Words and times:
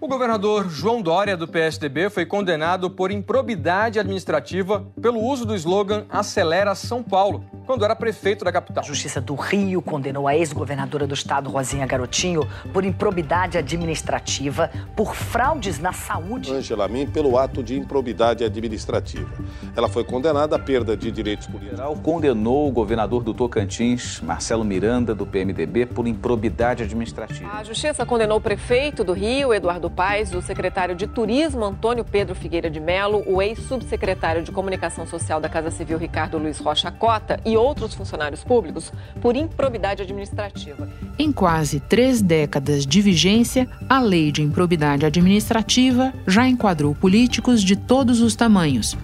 O 0.00 0.08
governador 0.08 0.70
João 0.70 1.02
Dória, 1.02 1.36
do 1.36 1.46
PSDB, 1.46 2.08
foi 2.08 2.24
condenado 2.24 2.88
por 2.88 3.10
improbidade 3.10 4.00
administrativa 4.00 4.86
pelo 4.98 5.20
uso 5.20 5.44
do 5.44 5.54
slogan 5.54 6.06
Acelera 6.08 6.74
São 6.74 7.02
Paulo 7.02 7.44
quando 7.70 7.84
era 7.84 7.94
prefeito 7.94 8.44
da 8.44 8.50
capital. 8.50 8.82
A 8.82 8.86
Justiça 8.86 9.20
do 9.20 9.36
Rio 9.36 9.80
condenou 9.80 10.26
a 10.26 10.34
ex-governadora 10.34 11.06
do 11.06 11.14
estado, 11.14 11.48
Rosinha 11.48 11.86
Garotinho, 11.86 12.48
por 12.72 12.84
improbidade 12.84 13.56
administrativa, 13.56 14.70
por 14.96 15.14
fraudes 15.14 15.78
na 15.78 15.92
saúde. 15.92 16.52
Angela 16.52 16.88
Min, 16.88 17.06
pelo 17.06 17.38
ato 17.38 17.62
de 17.62 17.78
improbidade 17.78 18.42
administrativa. 18.42 19.30
Ela 19.76 19.88
foi 19.88 20.02
condenada 20.02 20.56
à 20.56 20.58
perda 20.58 20.96
de 20.96 21.12
direitos 21.12 21.46
políticos. 21.46 21.78
O 21.88 22.00
condenou 22.00 22.68
o 22.68 22.72
governador 22.72 23.22
do 23.22 23.32
Tocantins, 23.32 24.20
Marcelo 24.20 24.64
Miranda, 24.64 25.14
do 25.14 25.24
PMDB, 25.24 25.86
por 25.86 26.08
improbidade 26.08 26.82
administrativa. 26.82 27.52
A 27.52 27.62
Justiça 27.62 28.04
condenou 28.04 28.38
o 28.38 28.40
prefeito 28.40 29.04
do 29.04 29.12
Rio, 29.12 29.54
Eduardo 29.54 29.88
O 30.34 30.40
secretário 30.40 30.94
de 30.94 31.06
Turismo, 31.06 31.62
Antônio 31.62 32.02
Pedro 32.02 32.34
Figueira 32.34 32.70
de 32.70 32.80
Melo, 32.80 33.22
o 33.26 33.42
ex-subsecretário 33.42 34.42
de 34.42 34.50
Comunicação 34.50 35.06
Social 35.06 35.42
da 35.42 35.48
Casa 35.48 35.70
Civil, 35.70 35.98
Ricardo 35.98 36.38
Luiz 36.38 36.58
Rocha 36.58 36.90
Cota, 36.90 37.38
e 37.44 37.54
outros 37.54 37.92
funcionários 37.92 38.42
públicos 38.42 38.90
por 39.20 39.36
improbidade 39.36 40.00
administrativa. 40.00 40.88
Em 41.18 41.30
quase 41.30 41.80
três 41.80 42.22
décadas 42.22 42.86
de 42.86 43.02
vigência, 43.02 43.68
a 43.90 44.00
lei 44.00 44.32
de 44.32 44.42
improbidade 44.42 45.04
administrativa 45.04 46.14
já 46.26 46.48
enquadrou 46.48 46.94
políticos 46.94 47.62
de 47.62 47.76
todos 47.76 48.22
os 48.22 48.34
tamanhos. 48.34 48.96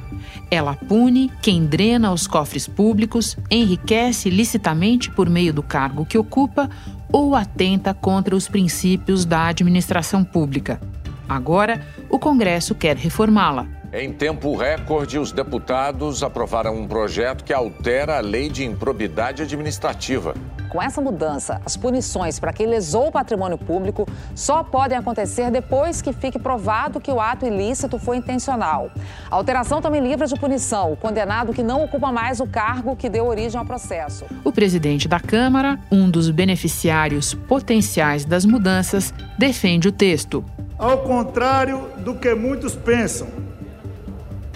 Ela 0.50 0.74
pune 0.74 1.30
quem 1.42 1.66
drena 1.66 2.12
os 2.12 2.26
cofres 2.26 2.68
públicos, 2.68 3.36
enriquece 3.50 4.30
licitamente 4.30 5.10
por 5.10 5.28
meio 5.28 5.52
do 5.52 5.62
cargo 5.62 6.06
que 6.06 6.16
ocupa 6.16 6.70
ou 7.12 7.34
atenta 7.34 7.92
contra 7.92 8.34
os 8.34 8.48
princípios 8.48 9.24
da 9.24 9.46
administração 9.48 10.22
pública. 10.22 10.80
Agora, 11.28 11.84
o 12.08 12.18
Congresso 12.18 12.74
quer 12.74 12.96
reformá-la. 12.96 13.66
Em 13.98 14.12
tempo 14.12 14.54
recorde, 14.54 15.18
os 15.18 15.32
deputados 15.32 16.22
aprovaram 16.22 16.76
um 16.76 16.86
projeto 16.86 17.42
que 17.42 17.50
altera 17.50 18.18
a 18.18 18.20
lei 18.20 18.50
de 18.50 18.62
improbidade 18.62 19.40
administrativa. 19.40 20.34
Com 20.68 20.82
essa 20.82 21.00
mudança, 21.00 21.62
as 21.64 21.78
punições 21.78 22.38
para 22.38 22.52
quem 22.52 22.66
lesou 22.66 23.08
o 23.08 23.10
patrimônio 23.10 23.56
público 23.56 24.06
só 24.34 24.62
podem 24.62 24.98
acontecer 24.98 25.50
depois 25.50 26.02
que 26.02 26.12
fique 26.12 26.38
provado 26.38 27.00
que 27.00 27.10
o 27.10 27.18
ato 27.18 27.46
ilícito 27.46 27.98
foi 27.98 28.18
intencional. 28.18 28.90
A 29.30 29.34
alteração 29.34 29.80
também 29.80 30.02
livra 30.02 30.26
de 30.26 30.38
punição 30.38 30.92
o 30.92 30.96
condenado 30.98 31.54
que 31.54 31.62
não 31.62 31.82
ocupa 31.82 32.12
mais 32.12 32.38
o 32.38 32.46
cargo 32.46 32.96
que 32.96 33.08
deu 33.08 33.24
origem 33.24 33.58
ao 33.58 33.64
processo. 33.64 34.26
O 34.44 34.52
presidente 34.52 35.08
da 35.08 35.18
Câmara, 35.18 35.80
um 35.90 36.10
dos 36.10 36.28
beneficiários 36.28 37.32
potenciais 37.32 38.26
das 38.26 38.44
mudanças, 38.44 39.14
defende 39.38 39.88
o 39.88 39.92
texto. 39.92 40.44
Ao 40.78 40.98
contrário 40.98 41.88
do 41.96 42.14
que 42.14 42.34
muitos 42.34 42.76
pensam, 42.76 43.45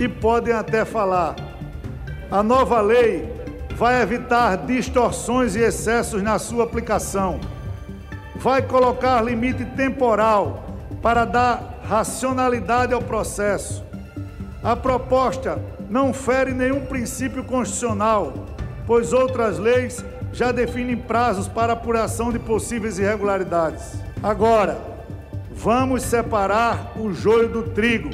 e 0.01 0.09
podem 0.09 0.55
até 0.55 0.85
falar. 0.85 1.37
A 2.31 2.43
nova 2.43 2.81
lei 2.81 3.31
vai 3.77 4.01
evitar 4.01 4.57
distorções 4.57 5.55
e 5.55 5.61
excessos 5.61 6.23
na 6.23 6.39
sua 6.39 6.65
aplicação. 6.65 7.39
Vai 8.37 8.63
colocar 8.63 9.21
limite 9.21 9.65
temporal 9.65 10.65
para 11.03 11.27
dar 11.27 11.81
racionalidade 11.87 12.95
ao 12.95 13.03
processo. 13.03 13.85
A 14.63 14.75
proposta 14.75 15.63
não 15.89 16.15
fere 16.15 16.53
nenhum 16.53 16.87
princípio 16.87 17.45
constitucional, 17.45 18.33
pois 18.87 19.13
outras 19.13 19.59
leis 19.59 20.05
já 20.33 20.53
definem 20.53 20.97
prazos 20.97 21.47
para 21.49 21.75
apuração 21.75 22.33
de 22.33 22.39
possíveis 22.39 22.99
irregularidades. 22.99 23.95
Agora, 24.23 24.79
vamos 25.53 26.03
separar 26.03 26.93
o 26.97 27.13
joio 27.13 27.49
do 27.49 27.63
trigo 27.65 28.11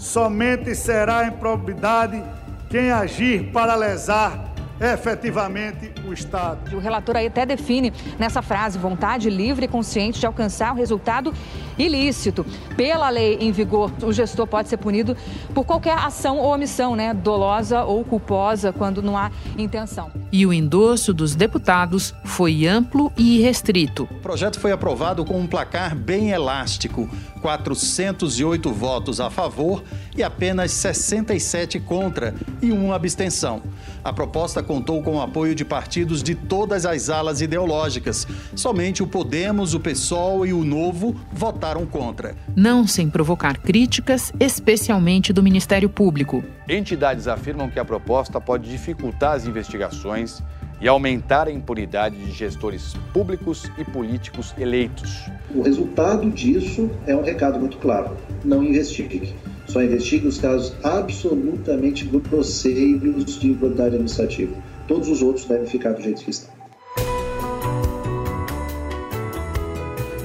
somente 0.00 0.74
será 0.74 1.26
improbidade 1.26 2.24
quem 2.70 2.90
agir 2.90 3.52
para 3.52 3.74
lesar 3.74 4.49
efetivamente 4.80 5.92
o 6.06 6.12
Estado. 6.12 6.76
O 6.76 6.80
relator 6.80 7.16
aí 7.16 7.26
até 7.26 7.44
define 7.44 7.92
nessa 8.18 8.40
frase 8.40 8.78
vontade 8.78 9.28
livre 9.28 9.66
e 9.66 9.68
consciente 9.68 10.18
de 10.18 10.26
alcançar 10.26 10.72
o 10.72 10.76
resultado 10.76 11.34
ilícito. 11.78 12.44
Pela 12.76 13.08
lei 13.10 13.38
em 13.40 13.52
vigor, 13.52 13.92
o 14.02 14.12
gestor 14.12 14.46
pode 14.46 14.68
ser 14.68 14.76
punido 14.76 15.16
por 15.54 15.64
qualquer 15.64 15.96
ação 15.98 16.38
ou 16.38 16.54
omissão, 16.54 16.96
né, 16.96 17.12
dolosa 17.12 17.84
ou 17.84 18.04
culposa, 18.04 18.72
quando 18.72 19.02
não 19.02 19.16
há 19.16 19.30
intenção. 19.58 20.10
E 20.32 20.46
o 20.46 20.52
endosso 20.52 21.12
dos 21.12 21.34
deputados 21.34 22.14
foi 22.24 22.66
amplo 22.66 23.12
e 23.16 23.40
restrito. 23.40 24.04
O 24.04 24.20
projeto 24.20 24.58
foi 24.58 24.72
aprovado 24.72 25.24
com 25.24 25.38
um 25.38 25.46
placar 25.46 25.94
bem 25.96 26.30
elástico, 26.30 27.08
408 27.42 28.72
votos 28.72 29.20
a 29.20 29.30
favor 29.30 29.82
e 30.16 30.22
apenas 30.22 30.70
67 30.72 31.80
contra 31.80 32.34
e 32.60 32.70
uma 32.70 32.94
abstenção. 32.94 33.62
A 34.04 34.12
proposta 34.12 34.62
contou 34.70 35.02
com 35.02 35.16
o 35.16 35.20
apoio 35.20 35.52
de 35.52 35.64
partidos 35.64 36.22
de 36.22 36.32
todas 36.32 36.86
as 36.86 37.10
alas 37.10 37.40
ideológicas. 37.40 38.24
Somente 38.54 39.02
o 39.02 39.06
Podemos, 39.06 39.74
o 39.74 39.80
PSOL 39.80 40.46
e 40.46 40.52
o 40.52 40.62
Novo 40.62 41.16
votaram 41.32 41.84
contra. 41.84 42.36
Não 42.54 42.86
sem 42.86 43.10
provocar 43.10 43.58
críticas, 43.58 44.32
especialmente 44.38 45.32
do 45.32 45.42
Ministério 45.42 45.88
Público. 45.88 46.44
Entidades 46.68 47.26
afirmam 47.26 47.68
que 47.68 47.80
a 47.80 47.84
proposta 47.84 48.40
pode 48.40 48.70
dificultar 48.70 49.32
as 49.32 49.44
investigações 49.44 50.40
e 50.80 50.86
aumentar 50.86 51.48
a 51.48 51.50
impunidade 51.50 52.14
de 52.14 52.30
gestores 52.30 52.94
públicos 53.12 53.68
e 53.76 53.84
políticos 53.84 54.54
eleitos. 54.56 55.28
O 55.52 55.62
resultado 55.62 56.30
disso 56.30 56.88
é 57.08 57.16
um 57.16 57.24
recado 57.24 57.58
muito 57.58 57.76
claro: 57.78 58.16
não 58.44 58.62
investigue. 58.62 59.34
Só 59.70 59.80
investigue 59.80 60.26
os 60.26 60.38
casos 60.38 60.72
absolutamente 60.82 62.04
grosseiros 62.04 63.38
de 63.38 63.50
improbidade 63.50 63.94
administrativa. 63.94 64.52
Todos 64.88 65.08
os 65.08 65.22
outros 65.22 65.44
devem 65.44 65.66
ficar 65.66 65.92
do 65.92 66.02
jeito 66.02 66.24
que 66.24 66.30
estão. 66.30 66.50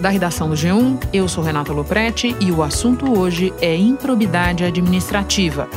Da 0.01 0.09
redação 0.09 0.49
do 0.49 0.55
G1, 0.55 0.97
eu 1.13 1.27
sou 1.27 1.43
Renata 1.43 1.71
Loprete 1.71 2.35
e 2.39 2.51
o 2.51 2.63
assunto 2.63 3.19
hoje 3.19 3.53
é 3.61 3.75
improbidade 3.75 4.63
administrativa. 4.63 5.69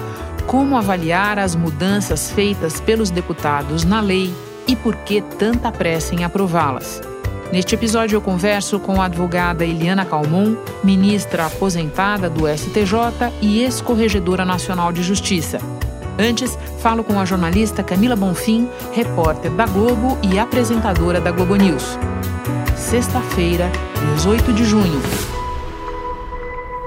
Como 0.47 0.75
avaliar 0.75 1.39
as 1.39 1.55
mudanças 1.55 2.31
feitas 2.31 2.81
pelos 2.81 3.11
deputados 3.11 3.85
na 3.85 4.01
lei 4.01 4.33
e 4.67 4.75
por 4.75 4.97
que 4.97 5.21
tanta 5.21 5.71
pressa 5.71 6.15
em 6.15 6.25
aprová-las? 6.25 7.03
Neste 7.53 7.75
episódio, 7.75 8.17
eu 8.17 8.21
converso 8.21 8.79
com 8.79 9.01
a 9.01 9.07
advogada 9.07 9.65
Eliana 9.65 10.05
Calmon, 10.05 10.55
ministra 10.85 11.47
aposentada 11.47 12.29
do 12.29 12.47
STJ 12.47 13.33
e 13.41 13.63
ex-corregedora 13.63 14.45
nacional 14.45 14.93
de 14.93 15.03
Justiça. 15.03 15.59
Antes, 16.19 16.59
falo 16.81 17.03
com 17.03 17.19
a 17.19 17.25
jornalista 17.25 17.83
Camila 17.83 18.17
Bonfim, 18.17 18.69
repórter 18.93 19.51
da 19.53 19.65
Globo 19.67 20.19
e 20.23 20.39
apresentadora 20.39 21.21
da 21.21 21.31
Globo 21.31 21.57
News. 21.57 21.99
Sexta-feira, 22.77 23.71
18 24.17 24.53
de 24.53 24.65
junho. 24.65 25.38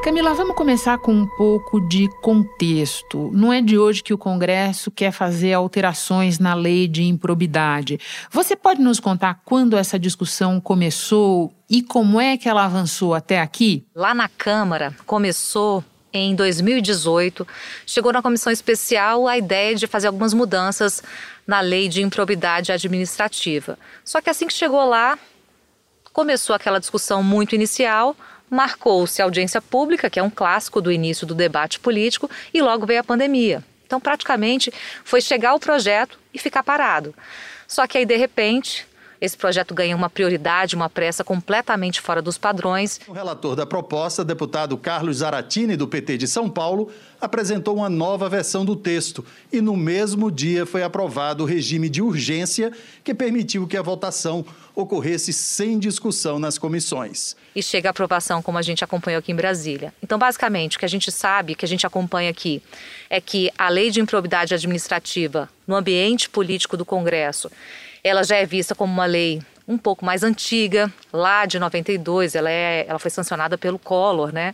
Camila, 0.04 0.34
vamos 0.34 0.56
começar 0.56 0.98
com 0.98 1.14
um 1.14 1.28
pouco 1.28 1.80
de 1.80 2.10
contexto. 2.22 3.30
Não 3.36 3.54
é 3.54 3.62
de 3.62 3.78
hoje 3.78 4.02
que 4.02 4.16
o 4.16 4.18
Congresso 4.18 4.90
quer 4.90 5.12
fazer 5.12 5.54
alterações 5.54 6.40
na 6.40 6.56
lei 6.56 6.88
de 6.88 7.04
improbidade. 7.04 8.00
Você 8.32 8.56
pode 8.56 8.82
nos 8.82 9.00
contar 9.00 9.42
quando 9.46 9.78
essa 9.78 10.00
discussão 10.00 10.60
começou 10.60 11.54
e 11.70 11.84
como 11.84 12.20
é 12.20 12.36
que 12.36 12.50
ela 12.50 12.66
avançou 12.66 13.14
até 13.14 13.40
aqui? 13.40 13.86
Lá 13.94 14.16
na 14.16 14.28
Câmara 14.28 14.92
começou 15.06 15.84
em 16.12 16.34
2018, 16.34 17.48
chegou 17.86 18.12
na 18.12 18.24
comissão 18.24 18.52
especial 18.52 19.28
a 19.28 19.38
ideia 19.38 19.76
de 19.76 19.86
fazer 19.86 20.08
algumas 20.08 20.34
mudanças 20.34 21.04
na 21.46 21.62
lei 21.62 21.88
de 21.88 22.02
improbidade 22.02 22.72
administrativa. 22.72 23.78
Só 24.04 24.20
que 24.20 24.32
assim 24.32 24.48
que 24.48 24.54
chegou 24.54 24.84
lá, 24.84 25.18
começou 26.12 26.56
aquela 26.56 26.80
discussão 26.80 27.22
muito 27.22 27.54
inicial 27.54 28.16
marcou-se 28.52 29.22
a 29.22 29.26
audiência 29.26 29.62
pública, 29.62 30.10
que 30.10 30.20
é 30.20 30.24
um 30.24 30.30
clássico 30.30 30.82
do 30.82 30.92
início 30.92 31.26
do 31.26 31.34
debate 31.34 31.80
político, 31.80 32.30
e 32.54 32.62
logo 32.62 32.86
veio 32.86 33.00
a 33.00 33.04
pandemia. 33.04 33.64
Então, 33.88 34.00
praticamente, 34.00 34.72
foi 35.06 35.22
chegar 35.22 35.54
o 35.54 35.60
projeto 35.60 36.20
e 36.34 36.38
ficar 36.38 36.62
parado. 36.62 37.16
Só 37.66 37.88
que 37.88 37.98
aí, 37.98 38.06
de 38.06 38.18
repente, 38.18 38.86
esse 39.22 39.38
projeto 39.38 39.76
ganha 39.76 39.96
uma 39.96 40.10
prioridade, 40.10 40.76
uma 40.76 40.90
pressa 40.90 41.24
completamente 41.24 42.02
fora 42.02 42.24
dos 42.24 42.40
padrões. 42.40 43.00
O 43.08 43.14
relator 43.14 43.56
da 43.56 43.68
proposta, 43.68 44.26
deputado 44.26 44.76
Carlos 44.76 45.18
Zaratini, 45.18 45.78
do 45.78 45.88
PT 45.88 46.18
de 46.18 46.28
São 46.28 46.50
Paulo, 46.50 46.90
apresentou 47.22 47.76
uma 47.76 47.88
nova 47.88 48.28
versão 48.28 48.66
do 48.66 48.76
texto 48.76 49.24
e 49.54 49.62
no 49.62 49.78
mesmo 49.78 50.32
dia 50.32 50.66
foi 50.66 50.82
aprovado 50.82 51.44
o 51.44 51.46
regime 51.46 51.88
de 51.88 52.02
urgência 52.02 52.72
que 53.04 53.14
permitiu 53.14 53.68
que 53.68 53.78
a 53.78 53.82
votação 53.84 54.44
ocorresse 54.74 55.32
sem 55.32 55.78
discussão 55.78 56.40
nas 56.40 56.58
comissões. 56.58 57.36
E 57.56 57.62
chega 57.62 57.90
a 57.90 57.92
aprovação, 57.92 58.42
como 58.42 58.58
a 58.58 58.62
gente 58.62 58.84
acompanhou 58.84 59.20
aqui 59.20 59.32
em 59.32 59.36
Brasília. 59.36 59.94
Então, 60.02 60.18
basicamente, 60.18 60.78
o 60.78 60.80
que 60.80 60.86
a 60.86 60.90
gente 60.90 61.12
sabe, 61.12 61.54
que 61.54 61.66
a 61.66 61.68
gente 61.68 61.86
acompanha 61.86 62.32
aqui, 62.32 62.62
é 63.10 63.22
que 63.22 63.52
a 63.58 63.70
lei 63.70 63.92
de 63.92 64.00
improbidade 64.00 64.54
administrativa 64.56 65.48
no 65.68 65.76
ambiente 65.76 66.30
político 66.30 66.76
do 66.76 66.86
Congresso, 66.86 67.52
ela 68.04 68.24
já 68.24 68.36
é 68.38 68.46
vista 68.46 68.74
como 68.74 68.92
uma 68.92 69.06
lei 69.06 69.42
um 69.68 69.78
pouco 69.78 70.04
mais 70.04 70.24
antiga, 70.24 70.92
lá 71.14 71.46
de 71.46 71.60
92, 71.60 72.36
ela, 72.36 72.50
é, 72.50 72.86
ela 72.88 73.00
foi 73.00 73.12
sancionada 73.12 73.58
pelo 73.58 73.80
Collor, 73.80 74.34
né? 74.34 74.54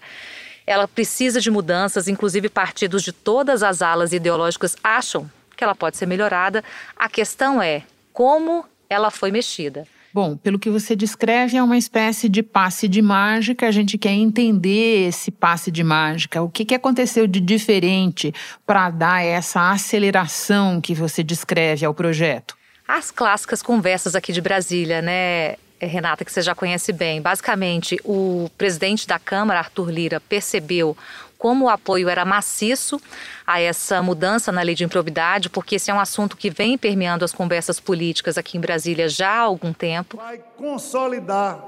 Ela 0.65 0.87
precisa 0.87 1.39
de 1.39 1.49
mudanças, 1.49 2.07
inclusive 2.07 2.49
partidos 2.49 3.01
de 3.01 3.11
todas 3.11 3.63
as 3.63 3.81
alas 3.81 4.11
ideológicas 4.11 4.75
acham 4.83 5.29
que 5.55 5.63
ela 5.63 5.73
pode 5.73 5.97
ser 5.97 6.05
melhorada. 6.05 6.63
A 6.95 7.09
questão 7.09 7.61
é 7.61 7.83
como 8.13 8.65
ela 8.89 9.09
foi 9.09 9.31
mexida. 9.31 9.87
Bom, 10.13 10.35
pelo 10.35 10.57
que 10.57 10.69
você 10.69 10.95
descreve, 10.95 11.57
é 11.57 11.63
uma 11.63 11.77
espécie 11.77 12.27
de 12.27 12.41
passe 12.41 12.87
de 12.87 13.01
mágica. 13.01 13.67
A 13.67 13.71
gente 13.71 13.97
quer 13.97 14.11
entender 14.11 15.07
esse 15.07 15.31
passe 15.31 15.69
de 15.69 15.83
mágica. 15.83 16.41
O 16.41 16.49
que, 16.49 16.65
que 16.65 16.75
aconteceu 16.75 17.27
de 17.27 17.39
diferente 17.39 18.33
para 18.65 18.89
dar 18.89 19.23
essa 19.23 19.71
aceleração 19.71 20.81
que 20.81 20.93
você 20.93 21.23
descreve 21.23 21.85
ao 21.85 21.93
projeto? 21.93 22.56
As 22.87 23.11
clássicas 23.11 23.61
conversas 23.61 24.15
aqui 24.15 24.31
de 24.31 24.39
Brasília, 24.39 25.01
né, 25.01 25.55
Renata, 25.79 26.23
que 26.23 26.31
você 26.31 26.41
já 26.41 26.55
conhece 26.55 26.93
bem. 26.93 27.21
Basicamente, 27.21 27.99
o 28.05 28.49
presidente 28.57 29.05
da 29.05 29.19
Câmara, 29.19 29.59
Arthur 29.59 29.89
Lira, 29.89 30.19
percebeu 30.21 30.95
como 31.37 31.65
o 31.65 31.69
apoio 31.69 32.09
era 32.09 32.25
maciço 32.25 32.99
a 33.45 33.59
essa 33.59 34.01
mudança 34.01 34.51
na 34.51 34.61
lei 34.61 34.73
de 34.73 34.83
improbidade, 34.83 35.49
porque 35.49 35.75
esse 35.75 35.91
é 35.91 35.93
um 35.93 35.99
assunto 35.99 36.35
que 36.35 36.49
vem 36.49 36.77
permeando 36.77 37.25
as 37.25 37.31
conversas 37.31 37.79
políticas 37.79 38.37
aqui 38.37 38.57
em 38.57 38.61
Brasília 38.61 39.07
já 39.07 39.29
há 39.29 39.41
algum 39.41 39.73
tempo. 39.73 40.17
Vai 40.17 40.39
consolidar 40.55 41.63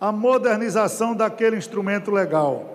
a 0.00 0.10
modernização 0.10 1.14
daquele 1.14 1.56
instrumento 1.56 2.10
legal. 2.10 2.73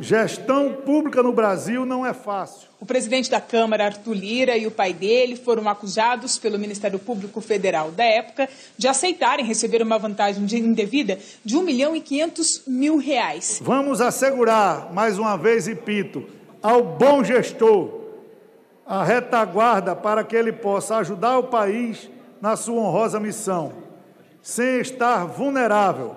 Gestão 0.00 0.72
pública 0.72 1.22
no 1.22 1.32
Brasil 1.32 1.84
não 1.84 2.04
é 2.04 2.14
fácil. 2.14 2.68
O 2.80 2.86
presidente 2.86 3.30
da 3.30 3.40
Câmara, 3.40 3.84
Arthur 3.84 4.14
Lira, 4.14 4.56
e 4.56 4.66
o 4.66 4.70
pai 4.70 4.92
dele 4.92 5.36
foram 5.36 5.68
acusados 5.68 6.38
pelo 6.38 6.58
Ministério 6.58 6.98
Público 6.98 7.40
Federal 7.40 7.90
da 7.90 8.04
época 8.04 8.48
de 8.78 8.88
aceitarem 8.88 9.44
receber 9.44 9.82
uma 9.82 9.98
vantagem 9.98 10.42
indevida 10.58 11.18
de 11.44 11.56
1 11.56 11.62
milhão 11.62 11.94
e 11.94 12.00
500 12.00 12.62
mil 12.66 12.96
reais. 12.96 13.60
Vamos 13.62 14.00
assegurar, 14.00 14.92
mais 14.92 15.18
uma 15.18 15.36
vez, 15.36 15.66
repito, 15.66 16.24
ao 16.62 16.82
bom 16.82 17.22
gestor 17.22 18.00
a 18.86 19.04
retaguarda 19.04 19.94
para 19.94 20.24
que 20.24 20.34
ele 20.34 20.52
possa 20.52 20.96
ajudar 20.96 21.38
o 21.38 21.44
país 21.44 22.10
na 22.40 22.56
sua 22.56 22.80
honrosa 22.80 23.20
missão, 23.20 23.72
sem 24.42 24.80
estar 24.80 25.26
vulnerável 25.26 26.16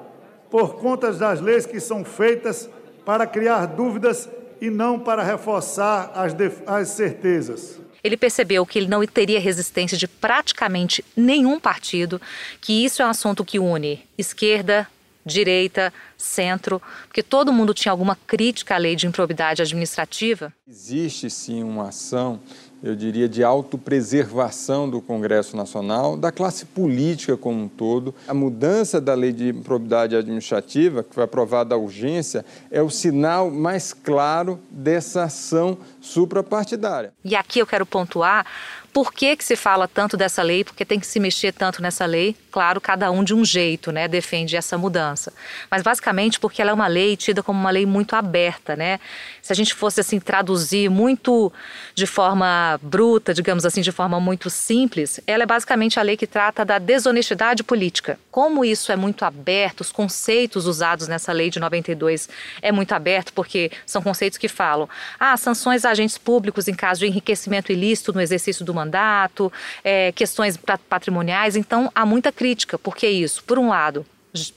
por 0.50 0.76
conta 0.76 1.12
das 1.12 1.42
leis 1.42 1.66
que 1.66 1.80
são 1.80 2.04
feitas 2.04 2.70
para 3.06 3.28
criar 3.28 3.66
dúvidas 3.66 4.30
e 4.62 4.70
não 4.70 5.00
para 5.00 5.24
reforçar 5.24 6.12
as, 6.16 6.34
as 6.66 6.90
certezas. 6.90 7.80
Ele 8.04 8.18
percebeu 8.18 8.66
que 8.66 8.80
ele 8.80 8.88
não 8.88 9.06
teria 9.06 9.40
resistência 9.40 9.98
de 9.98 10.08
praticamente 10.08 11.04
nenhum 11.16 11.60
partido, 11.60 12.22
que 12.60 12.84
isso 12.84 13.02
é 13.02 13.06
um 13.06 13.10
assunto 13.10 13.46
que 13.46 13.60
une 13.60 14.02
esquerda, 14.18 14.88
direita, 15.26 15.94
centro, 16.24 16.82
porque 17.08 17.22
todo 17.22 17.54
mundo 17.54 17.74
tinha 17.74 17.92
alguma 17.92 18.16
crítica 18.16 18.76
à 18.76 18.78
lei 18.78 18.96
de 18.96 19.08
improbidade 19.08 19.62
administrativa. 19.62 20.54
Existe 20.68 21.30
sim 21.30 21.64
uma 21.64 21.90
ação 21.90 22.40
eu 22.84 22.98
diria, 22.98 23.30
de 23.30 23.42
autopreservação 23.42 24.90
do 24.90 25.02
Congresso 25.02 25.56
Nacional, 25.56 26.18
da 26.18 26.34
classe 26.34 26.66
política 26.66 27.38
como 27.38 27.64
um 27.64 27.70
todo. 27.70 28.14
A 28.28 28.34
mudança 28.34 29.00
da 29.00 29.14
lei 29.14 29.32
de 29.32 29.48
improbidade 29.48 30.18
administrativa, 30.18 31.02
que 31.02 31.16
foi 31.16 31.24
aprovada 31.24 31.74
à 31.74 31.78
urgência, 31.78 32.46
é 32.70 32.82
o 32.82 32.90
sinal 32.90 33.50
mais 33.50 33.94
claro 33.94 34.60
dessa 34.70 35.24
ação 35.24 35.78
suprapartidária. 36.02 37.14
E 37.24 37.38
aqui 37.38 37.60
eu 37.60 37.66
quero 37.66 37.86
pontuar 37.86 38.46
por 38.94 39.12
que, 39.12 39.36
que 39.36 39.44
se 39.44 39.56
fala 39.56 39.88
tanto 39.88 40.16
dessa 40.16 40.44
lei, 40.44 40.64
por 40.64 40.76
que 40.76 40.86
tem 40.86 41.00
que 41.00 41.08
se 41.08 41.20
mexer 41.20 41.52
tanto 41.52 41.82
nessa 41.82 42.06
lei? 42.06 42.36
Claro, 42.52 42.80
cada 42.80 43.10
um 43.10 43.24
de 43.24 43.34
um 43.34 43.44
jeito, 43.44 43.92
né, 43.92 44.08
defende 44.08 44.56
essa 44.56 44.78
mudança. 44.78 45.34
Mas 45.72 45.82
basicamente 45.82 46.13
porque 46.40 46.62
ela 46.62 46.72
é 46.72 46.74
uma 46.74 46.88
lei 46.88 47.16
tida 47.16 47.42
como 47.42 47.60
uma 47.60 47.72
lei 47.72 47.86
muito 47.86 48.16
aberta, 48.16 48.76
né? 48.76 49.00
Se 49.42 49.52
a 49.52 49.56
gente 49.56 49.74
fosse 49.74 50.00
assim 50.00 50.20
traduzir 50.20 50.90
muito 50.90 51.52
de 51.96 52.06
forma 52.06 52.80
bruta, 52.82 53.34
digamos 53.34 53.66
assim, 53.66 53.82
de 53.82 53.92
forma 53.92 54.20
muito 54.20 54.50
simples, 54.50 55.20
ela 55.26 55.44
é 55.44 55.46
basicamente 55.46 56.00
a 56.00 56.04
lei 56.04 56.18
que 56.18 56.28
trata 56.28 56.64
da 56.64 56.80
desonestidade 56.80 57.64
política. 57.64 58.20
Como 58.30 58.64
isso 58.66 58.92
é 58.92 58.96
muito 58.96 59.26
aberto, 59.26 59.82
os 59.82 59.92
conceitos 59.92 60.66
usados 60.66 61.08
nessa 61.08 61.32
lei 61.32 61.50
de 61.50 61.60
92 61.60 62.30
é 62.62 62.72
muito 62.72 62.94
aberto 62.94 63.34
porque 63.34 63.72
são 63.86 64.02
conceitos 64.02 64.38
que 64.38 64.48
falam: 64.48 64.88
ah, 65.20 65.36
sanções 65.38 65.86
a 65.86 65.94
agentes 65.94 66.18
públicos 66.18 66.68
em 66.68 66.74
caso 66.74 67.00
de 67.00 67.08
enriquecimento 67.08 67.72
ilícito 67.72 68.12
no 68.12 68.22
exercício 68.22 68.66
do 68.66 68.74
mandato, 68.74 69.52
é, 69.84 70.12
questões 70.12 70.60
patrimoniais. 70.90 71.56
Então, 71.56 71.90
há 71.96 72.06
muita 72.06 72.32
crítica, 72.32 72.78
porque 72.78 73.08
isso, 73.08 73.44
por 73.44 73.58
um 73.58 73.70
lado, 73.70 74.06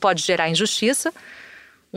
pode 0.00 0.22
gerar 0.22 0.48
injustiça. 0.48 1.12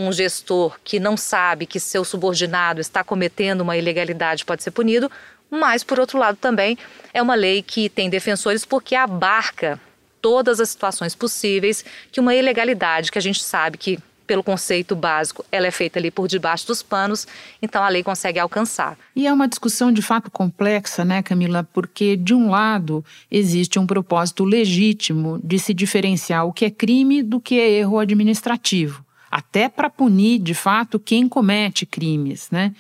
Um 0.02 0.14
gestor 0.14 0.80
que 0.82 0.98
não 0.98 1.18
sabe 1.18 1.66
que 1.66 1.78
seu 1.78 2.06
subordinado 2.06 2.80
está 2.80 3.04
cometendo 3.04 3.60
uma 3.60 3.76
ilegalidade 3.76 4.46
pode 4.46 4.64
ser 4.64 4.72
punido, 4.72 5.12
mas, 5.52 5.84
por 5.84 6.00
outro 6.00 6.18
lado, 6.18 6.38
também 6.38 6.78
é 7.14 7.22
uma 7.22 7.36
lei 7.36 7.62
que 7.62 7.90
tem 7.90 8.10
defensores 8.10 8.64
porque 8.64 8.96
abarca 8.96 9.78
todas 10.22 10.62
as 10.62 10.70
situações 10.70 11.14
possíveis 11.16 11.84
que 12.14 12.22
uma 12.22 12.34
ilegalidade, 12.34 13.12
que 13.12 13.18
a 13.18 13.22
gente 13.22 13.44
sabe 13.44 13.78
que 13.78 14.00
pelo 14.26 14.42
conceito 14.42 14.96
básico, 14.96 15.44
ela 15.52 15.68
é 15.68 15.72
feita 15.72 16.00
ali 16.00 16.10
por 16.10 16.30
debaixo 16.30 16.66
dos 16.66 16.82
panos, 16.82 17.28
então 17.62 17.84
a 17.84 17.90
lei 17.90 18.02
consegue 18.02 18.40
alcançar. 18.40 18.98
E 19.14 19.28
é 19.28 19.34
uma 19.34 19.50
discussão 19.50 19.92
de 19.92 20.02
fato 20.02 20.32
complexa, 20.32 21.04
né, 21.04 21.22
Camila? 21.22 21.68
Porque, 21.74 22.16
de 22.16 22.34
um 22.34 22.50
lado, 22.50 23.04
existe 23.30 23.78
um 23.78 23.86
propósito 23.86 24.46
legítimo 24.46 25.42
de 25.44 25.60
se 25.60 25.74
diferenciar 25.74 26.46
o 26.46 26.54
que 26.54 26.64
é 26.64 26.70
crime 26.70 27.22
do 27.22 27.42
que 27.42 27.60
é 27.60 27.70
erro 27.70 28.00
administrativo 28.00 29.04
até 29.30 29.70
para 29.70 29.90
punir 29.90 30.40
de 30.40 30.54
fato 30.54 31.00
quem 31.00 31.28
comete 31.28 31.86
crimes, 31.86 32.50
né? 32.52 32.74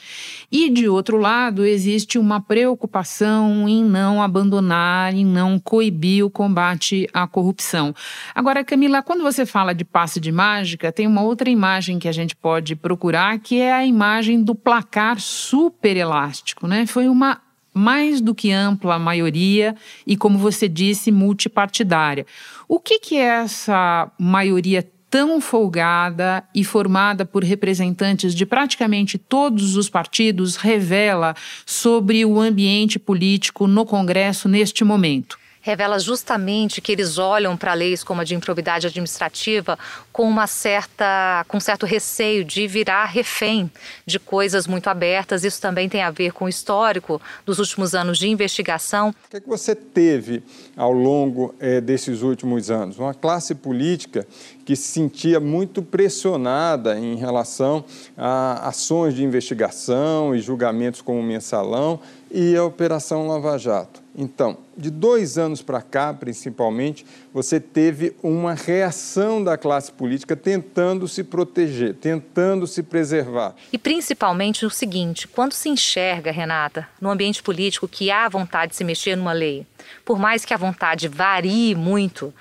E 0.51 0.69
de 0.69 0.87
outro 0.87 1.17
lado, 1.17 1.65
existe 1.65 2.17
uma 2.17 2.41
preocupação 2.41 3.67
em 3.67 3.83
não 3.83 4.21
abandonar, 4.21 5.13
em 5.13 5.25
não 5.25 5.59
coibir 5.59 6.25
o 6.25 6.29
combate 6.29 7.07
à 7.13 7.27
corrupção. 7.27 7.93
Agora, 8.33 8.63
Camila, 8.63 9.01
quando 9.01 9.23
você 9.23 9.45
fala 9.45 9.73
de 9.73 9.85
passe 9.85 10.19
de 10.19 10.31
mágica, 10.31 10.91
tem 10.91 11.07
uma 11.07 11.21
outra 11.21 11.49
imagem 11.49 11.99
que 11.99 12.07
a 12.07 12.11
gente 12.11 12.35
pode 12.35 12.75
procurar, 12.75 13.39
que 13.39 13.59
é 13.59 13.73
a 13.73 13.85
imagem 13.85 14.43
do 14.43 14.55
placar 14.55 15.19
super 15.19 15.95
elástico, 15.95 16.67
né? 16.67 16.85
Foi 16.85 17.07
uma 17.07 17.41
mais 17.73 18.19
do 18.19 18.33
que 18.35 18.51
ampla 18.51 18.99
maioria 18.99 19.75
e, 20.05 20.17
como 20.17 20.37
você 20.37 20.67
disse, 20.67 21.11
multipartidária. 21.11 22.25
O 22.67 22.79
que, 22.79 22.99
que 22.99 23.15
essa 23.15 24.11
maioria 24.17 24.87
tão 25.09 25.41
folgada 25.41 26.43
e 26.53 26.63
formada 26.63 27.25
por 27.25 27.43
representantes 27.43 28.35
de 28.35 28.45
praticamente 28.45 29.17
todos 29.17 29.75
os 29.75 29.89
partidos 29.89 30.55
revela 30.55 31.35
sobre 31.65 32.25
o 32.25 32.39
ambiente 32.39 32.99
político 32.99 33.65
no 33.65 33.85
Congresso 33.85 34.47
neste 34.47 34.83
momento? 34.83 35.38
Revela 35.61 35.99
justamente 35.99 36.81
que 36.81 36.91
eles 36.91 37.17
olham 37.17 37.55
para 37.57 37.73
leis 37.73 38.03
como 38.03 38.21
a 38.21 38.23
de 38.23 38.35
improbidade 38.35 38.87
administrativa 38.87 39.77
com 40.11 40.23
uma 40.23 40.47
certa 40.47 41.45
com 41.47 41.59
certo 41.59 41.85
receio 41.85 42.43
de 42.43 42.67
virar 42.67 43.05
refém 43.05 43.69
de 44.05 44.19
coisas 44.19 44.67
muito 44.67 44.89
abertas. 44.89 45.43
Isso 45.43 45.61
também 45.61 45.89
tem 45.89 46.01
a 46.01 46.11
ver 46.11 46.31
com 46.31 46.45
o 46.45 46.49
histórico 46.49 47.21
dos 47.45 47.59
últimos 47.59 47.93
anos 47.93 48.17
de 48.17 48.27
investigação. 48.27 49.09
O 49.09 49.29
que, 49.29 49.37
é 49.37 49.39
que 49.39 49.47
você 49.49 49.75
teve 49.75 50.43
ao 50.75 50.91
longo 50.91 51.53
é, 51.59 51.81
desses 51.81 52.21
últimos 52.21 52.71
anos? 52.71 52.97
Uma 52.97 53.13
classe 53.13 53.55
política 53.55 54.25
que 54.65 54.75
se 54.75 54.83
sentia 54.83 55.39
muito 55.39 55.81
pressionada 55.81 56.97
em 56.97 57.15
relação 57.15 57.83
a 58.15 58.67
ações 58.67 59.15
de 59.15 59.23
investigação 59.23 60.35
e 60.35 60.39
julgamentos 60.39 61.01
como 61.01 61.23
mensalão 61.23 61.99
e 62.31 62.55
a 62.55 62.63
Operação 62.63 63.27
Lava 63.27 63.57
Jato. 63.57 64.08
Então, 64.21 64.57
de 64.75 64.91
dois 64.91 65.37
anos 65.37 65.61
para 65.61 65.81
cá, 65.81 66.13
principalmente, 66.13 67.05
você 67.33 67.57
teve 67.57 68.13
uma 68.21 68.53
reação 68.53 69.41
da 69.41 69.57
classe 69.57 69.93
política 69.93 70.35
tentando 70.35 71.07
se 71.07 71.23
proteger, 71.23 71.93
tentando 71.93 72.67
se 72.67 72.83
preservar. 72.83 73.55
E 73.71 73.77
principalmente 73.77 74.65
o 74.65 74.69
seguinte: 74.69 75.25
quando 75.25 75.53
se 75.53 75.69
enxerga, 75.69 76.33
Renata, 76.33 76.85
no 76.99 77.09
ambiente 77.09 77.41
político 77.41 77.87
que 77.87 78.11
há 78.11 78.27
vontade 78.27 78.71
de 78.71 78.75
se 78.75 78.83
mexer 78.83 79.15
numa 79.15 79.31
lei, 79.31 79.65
por 80.03 80.19
mais 80.19 80.43
que 80.43 80.53
a 80.53 80.57
vontade 80.57 81.07
varie 81.07 81.73
muito, 81.73 82.33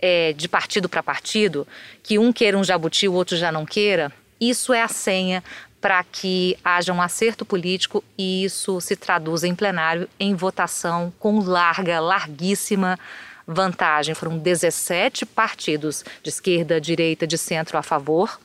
é, 0.00 0.32
de 0.32 0.48
partido 0.48 0.88
para 0.88 1.02
partido, 1.02 1.66
que 2.04 2.20
um 2.20 2.32
queira 2.32 2.56
um 2.56 2.62
jabuti, 2.62 3.08
o 3.08 3.12
outro 3.12 3.36
já 3.36 3.50
não 3.50 3.66
queira, 3.66 4.12
isso 4.40 4.72
é 4.72 4.80
a 4.80 4.86
senha 4.86 5.42
para 5.86 6.02
que 6.02 6.58
haja 6.64 6.92
um 6.92 7.00
acerto 7.00 7.44
político 7.44 8.02
e 8.18 8.42
isso 8.42 8.80
se 8.80 8.96
traduza 8.96 9.46
em 9.46 9.54
plenário 9.54 10.08
em 10.18 10.34
votação 10.34 11.12
com 11.20 11.38
larga, 11.38 12.00
larguíssima 12.00 12.98
vantagem. 13.46 14.12
Foram 14.12 14.36
17 14.36 15.24
partidos 15.24 16.04
de 16.24 16.28
esquerda, 16.28 16.80
direita, 16.80 17.24
de 17.24 17.38
centro 17.38 17.78
a 17.78 17.84
favor 17.84 18.36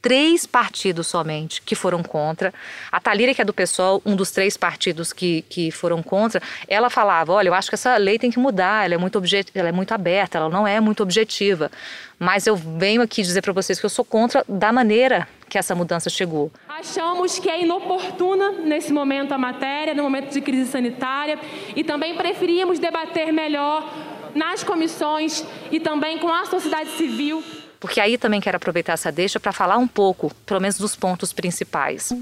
três 0.00 0.46
partidos 0.46 1.06
somente 1.06 1.60
que 1.62 1.74
foram 1.74 2.02
contra. 2.02 2.54
A 2.90 3.00
Talíria, 3.00 3.34
que 3.34 3.42
é 3.42 3.44
do 3.44 3.52
PSOL, 3.52 4.00
um 4.06 4.14
dos 4.16 4.30
três 4.30 4.56
partidos 4.56 5.12
que, 5.12 5.42
que 5.42 5.70
foram 5.70 6.02
contra, 6.02 6.40
ela 6.66 6.88
falava: 6.88 7.32
olha, 7.32 7.48
eu 7.48 7.54
acho 7.54 7.68
que 7.68 7.74
essa 7.74 7.96
lei 7.96 8.18
tem 8.18 8.30
que 8.30 8.38
mudar, 8.38 8.84
ela 8.84 8.94
é 8.94 8.98
muito, 8.98 9.20
ela 9.54 9.68
é 9.68 9.72
muito 9.72 9.92
aberta, 9.92 10.38
ela 10.38 10.48
não 10.48 10.66
é 10.66 10.80
muito 10.80 11.02
objetiva. 11.02 11.70
Mas 12.18 12.46
eu 12.46 12.56
venho 12.56 13.02
aqui 13.02 13.22
dizer 13.22 13.42
para 13.42 13.52
vocês 13.52 13.78
que 13.78 13.86
eu 13.86 13.90
sou 13.90 14.04
contra 14.04 14.44
da 14.48 14.72
maneira 14.72 15.28
que 15.48 15.58
essa 15.58 15.74
mudança 15.74 16.10
chegou. 16.10 16.50
Achamos 16.78 17.40
que 17.40 17.50
é 17.50 17.62
inoportuna 17.62 18.52
nesse 18.52 18.92
momento 18.92 19.32
a 19.32 19.38
matéria, 19.38 19.94
no 19.94 20.04
momento 20.04 20.32
de 20.32 20.40
crise 20.40 20.70
sanitária, 20.70 21.36
e 21.74 21.82
também 21.82 22.16
preferíamos 22.16 22.78
debater 22.78 23.32
melhor 23.32 23.92
nas 24.32 24.62
comissões 24.62 25.44
e 25.72 25.80
também 25.80 26.18
com 26.18 26.28
a 26.28 26.44
sociedade 26.44 26.90
civil 26.90 27.42
porque 27.80 28.00
aí 28.00 28.18
também 28.18 28.40
quero 28.40 28.56
aproveitar 28.56 28.94
essa 28.94 29.12
deixa 29.12 29.38
para 29.38 29.52
falar 29.52 29.78
um 29.78 29.86
pouco, 29.86 30.34
pelo 30.44 30.60
menos 30.60 30.78
dos 30.78 30.96
pontos 30.96 31.32
principais. 31.32 32.12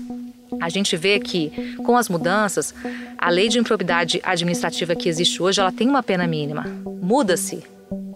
A 0.60 0.68
gente 0.68 0.96
vê 0.98 1.18
que, 1.18 1.76
com 1.78 1.96
as 1.96 2.10
mudanças, 2.10 2.74
a 3.16 3.30
lei 3.30 3.48
de 3.48 3.58
improbidade 3.58 4.20
administrativa 4.22 4.94
que 4.94 5.08
existe 5.08 5.42
hoje, 5.42 5.58
ela 5.58 5.72
tem 5.72 5.88
uma 5.88 6.02
pena 6.02 6.26
mínima. 6.26 6.64
Muda-se. 7.00 7.64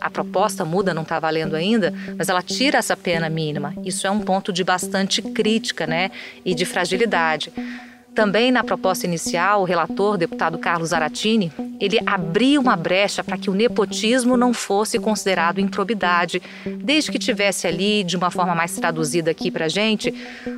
A 0.01 0.11
proposta 0.11 0.65
muda, 0.65 0.95
não 0.95 1.03
está 1.03 1.21
valendo 1.21 1.55
ainda, 1.55 1.93
mas 2.17 2.29
ela 2.29 2.43
tira 2.43 2.79
essa 2.79 2.97
pena 2.97 3.29
mínima. 3.29 3.75
Isso 3.85 4.07
é 4.07 4.11
um 4.11 4.21
ponto 4.21 4.53
de 4.53 4.65
bastante 4.65 5.21
crítica 5.21 5.87
né, 5.87 6.11
e 6.45 6.55
de 6.55 6.65
fragilidade. 6.65 7.53
Também 8.15 8.51
na 8.51 8.65
proposta 8.65 9.07
inicial, 9.07 9.63
o 9.63 9.65
relator, 9.65 10.19
deputado 10.19 10.59
Carlos 10.59 10.93
Aratini, 10.93 11.53
ele 11.79 11.99
abriu 12.05 12.61
uma 12.61 12.77
brecha 12.77 13.23
para 13.23 13.39
que 13.39 13.49
o 13.49 13.55
nepotismo 13.55 14.37
não 14.37 14.53
fosse 14.53 14.99
considerado 14.99 15.61
improbidade, 15.61 16.43
desde 16.67 17.13
que 17.13 17.19
tivesse 17.19 17.69
ali, 17.69 18.03
de 18.03 18.17
uma 18.17 18.31
forma 18.31 18.55
mais 18.55 18.75
traduzida 18.75 19.31
aqui 19.31 19.51
para 19.51 19.67
a 19.67 19.69
gente, 19.69 20.13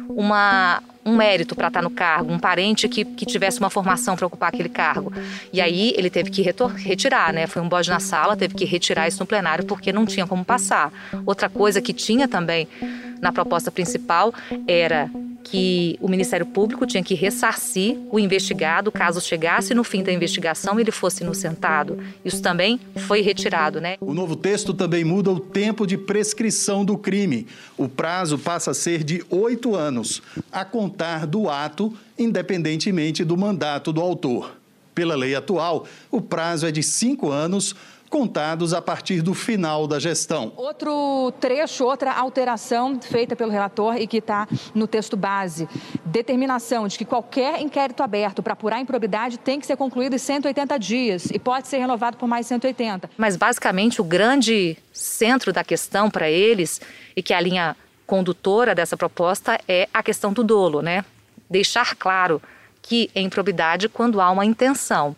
uma, 0.08 0.82
um 1.04 1.16
mérito 1.16 1.54
para 1.54 1.68
estar 1.68 1.80
tá 1.80 1.82
no 1.82 1.90
cargo, 1.90 2.32
um 2.32 2.38
parente 2.38 2.88
que, 2.88 3.04
que 3.04 3.26
tivesse 3.26 3.58
uma 3.58 3.70
formação 3.70 4.16
para 4.16 4.26
ocupar 4.26 4.50
aquele 4.50 4.68
cargo. 4.68 5.12
E 5.52 5.60
aí 5.60 5.92
ele 5.96 6.08
teve 6.08 6.30
que 6.30 6.42
retirar, 6.42 7.32
né? 7.32 7.46
Foi 7.46 7.60
um 7.60 7.68
bode 7.68 7.90
na 7.90 8.00
sala, 8.00 8.36
teve 8.36 8.54
que 8.54 8.64
retirar 8.64 9.08
isso 9.08 9.20
no 9.20 9.26
plenário 9.26 9.64
porque 9.64 9.92
não 9.92 10.06
tinha 10.06 10.26
como 10.26 10.44
passar. 10.44 10.92
Outra 11.26 11.48
coisa 11.48 11.80
que 11.80 11.92
tinha 11.92 12.28
também 12.28 12.68
na 13.20 13.32
proposta 13.32 13.70
principal 13.70 14.32
era 14.66 15.10
que 15.42 15.98
o 16.00 16.08
Ministério 16.08 16.46
Público 16.46 16.86
tinha 16.86 17.02
que 17.02 17.14
ressarcir 17.14 17.98
o 18.10 18.18
investigado 18.18 18.90
caso 18.92 19.20
chegasse 19.20 19.74
no 19.74 19.84
fim 19.84 20.02
da 20.02 20.12
investigação 20.12 20.78
ele 20.78 20.90
fosse 20.90 21.22
inocentado. 21.22 21.98
Isso 22.24 22.40
também 22.40 22.80
foi 23.06 23.20
retirado, 23.20 23.80
né? 23.80 23.96
O 24.00 24.14
novo 24.14 24.36
texto 24.36 24.72
também 24.72 25.04
muda 25.04 25.30
o 25.30 25.40
tempo 25.40 25.86
de 25.86 25.96
prescrição 25.96 26.84
do 26.84 26.96
crime. 26.96 27.46
O 27.76 27.88
prazo 27.88 28.38
passa 28.38 28.70
a 28.70 28.74
ser 28.74 29.02
de 29.02 29.24
oito 29.30 29.74
anos, 29.74 30.22
a 30.50 30.64
contar 30.64 31.26
do 31.26 31.48
ato, 31.48 31.92
independentemente 32.18 33.24
do 33.24 33.36
mandato 33.36 33.92
do 33.92 34.00
autor. 34.00 34.56
Pela 34.94 35.14
lei 35.14 35.34
atual, 35.34 35.86
o 36.10 36.20
prazo 36.20 36.66
é 36.66 36.70
de 36.70 36.82
cinco 36.82 37.30
anos 37.30 37.74
contados 38.12 38.74
a 38.74 38.82
partir 38.82 39.22
do 39.22 39.32
final 39.32 39.86
da 39.86 39.98
gestão. 39.98 40.52
Outro 40.54 41.32
trecho, 41.40 41.82
outra 41.82 42.12
alteração 42.12 43.00
feita 43.00 43.34
pelo 43.34 43.50
relator 43.50 43.96
e 43.96 44.06
que 44.06 44.18
está 44.18 44.46
no 44.74 44.86
texto 44.86 45.16
base. 45.16 45.66
Determinação 46.04 46.86
de 46.86 46.98
que 46.98 47.06
qualquer 47.06 47.62
inquérito 47.62 48.02
aberto 48.02 48.42
para 48.42 48.52
apurar 48.52 48.78
improbidade 48.80 49.38
tem 49.38 49.58
que 49.58 49.66
ser 49.66 49.78
concluído 49.78 50.14
em 50.14 50.18
180 50.18 50.78
dias 50.78 51.30
e 51.32 51.38
pode 51.38 51.68
ser 51.68 51.78
renovado 51.78 52.18
por 52.18 52.28
mais 52.28 52.46
180. 52.46 53.08
Mas 53.16 53.34
basicamente 53.34 54.02
o 54.02 54.04
grande 54.04 54.76
centro 54.92 55.50
da 55.50 55.64
questão 55.64 56.10
para 56.10 56.30
eles 56.30 56.82
e 57.16 57.22
que 57.22 57.32
é 57.32 57.36
a 57.38 57.40
linha 57.40 57.74
condutora 58.06 58.74
dessa 58.74 58.94
proposta 58.94 59.58
é 59.66 59.88
a 59.92 60.02
questão 60.02 60.34
do 60.34 60.44
dolo, 60.44 60.82
né? 60.82 61.02
Deixar 61.48 61.96
claro 61.96 62.42
que 62.82 63.10
é 63.14 63.22
improbidade 63.22 63.88
quando 63.88 64.20
há 64.20 64.30
uma 64.30 64.44
intenção. 64.44 65.16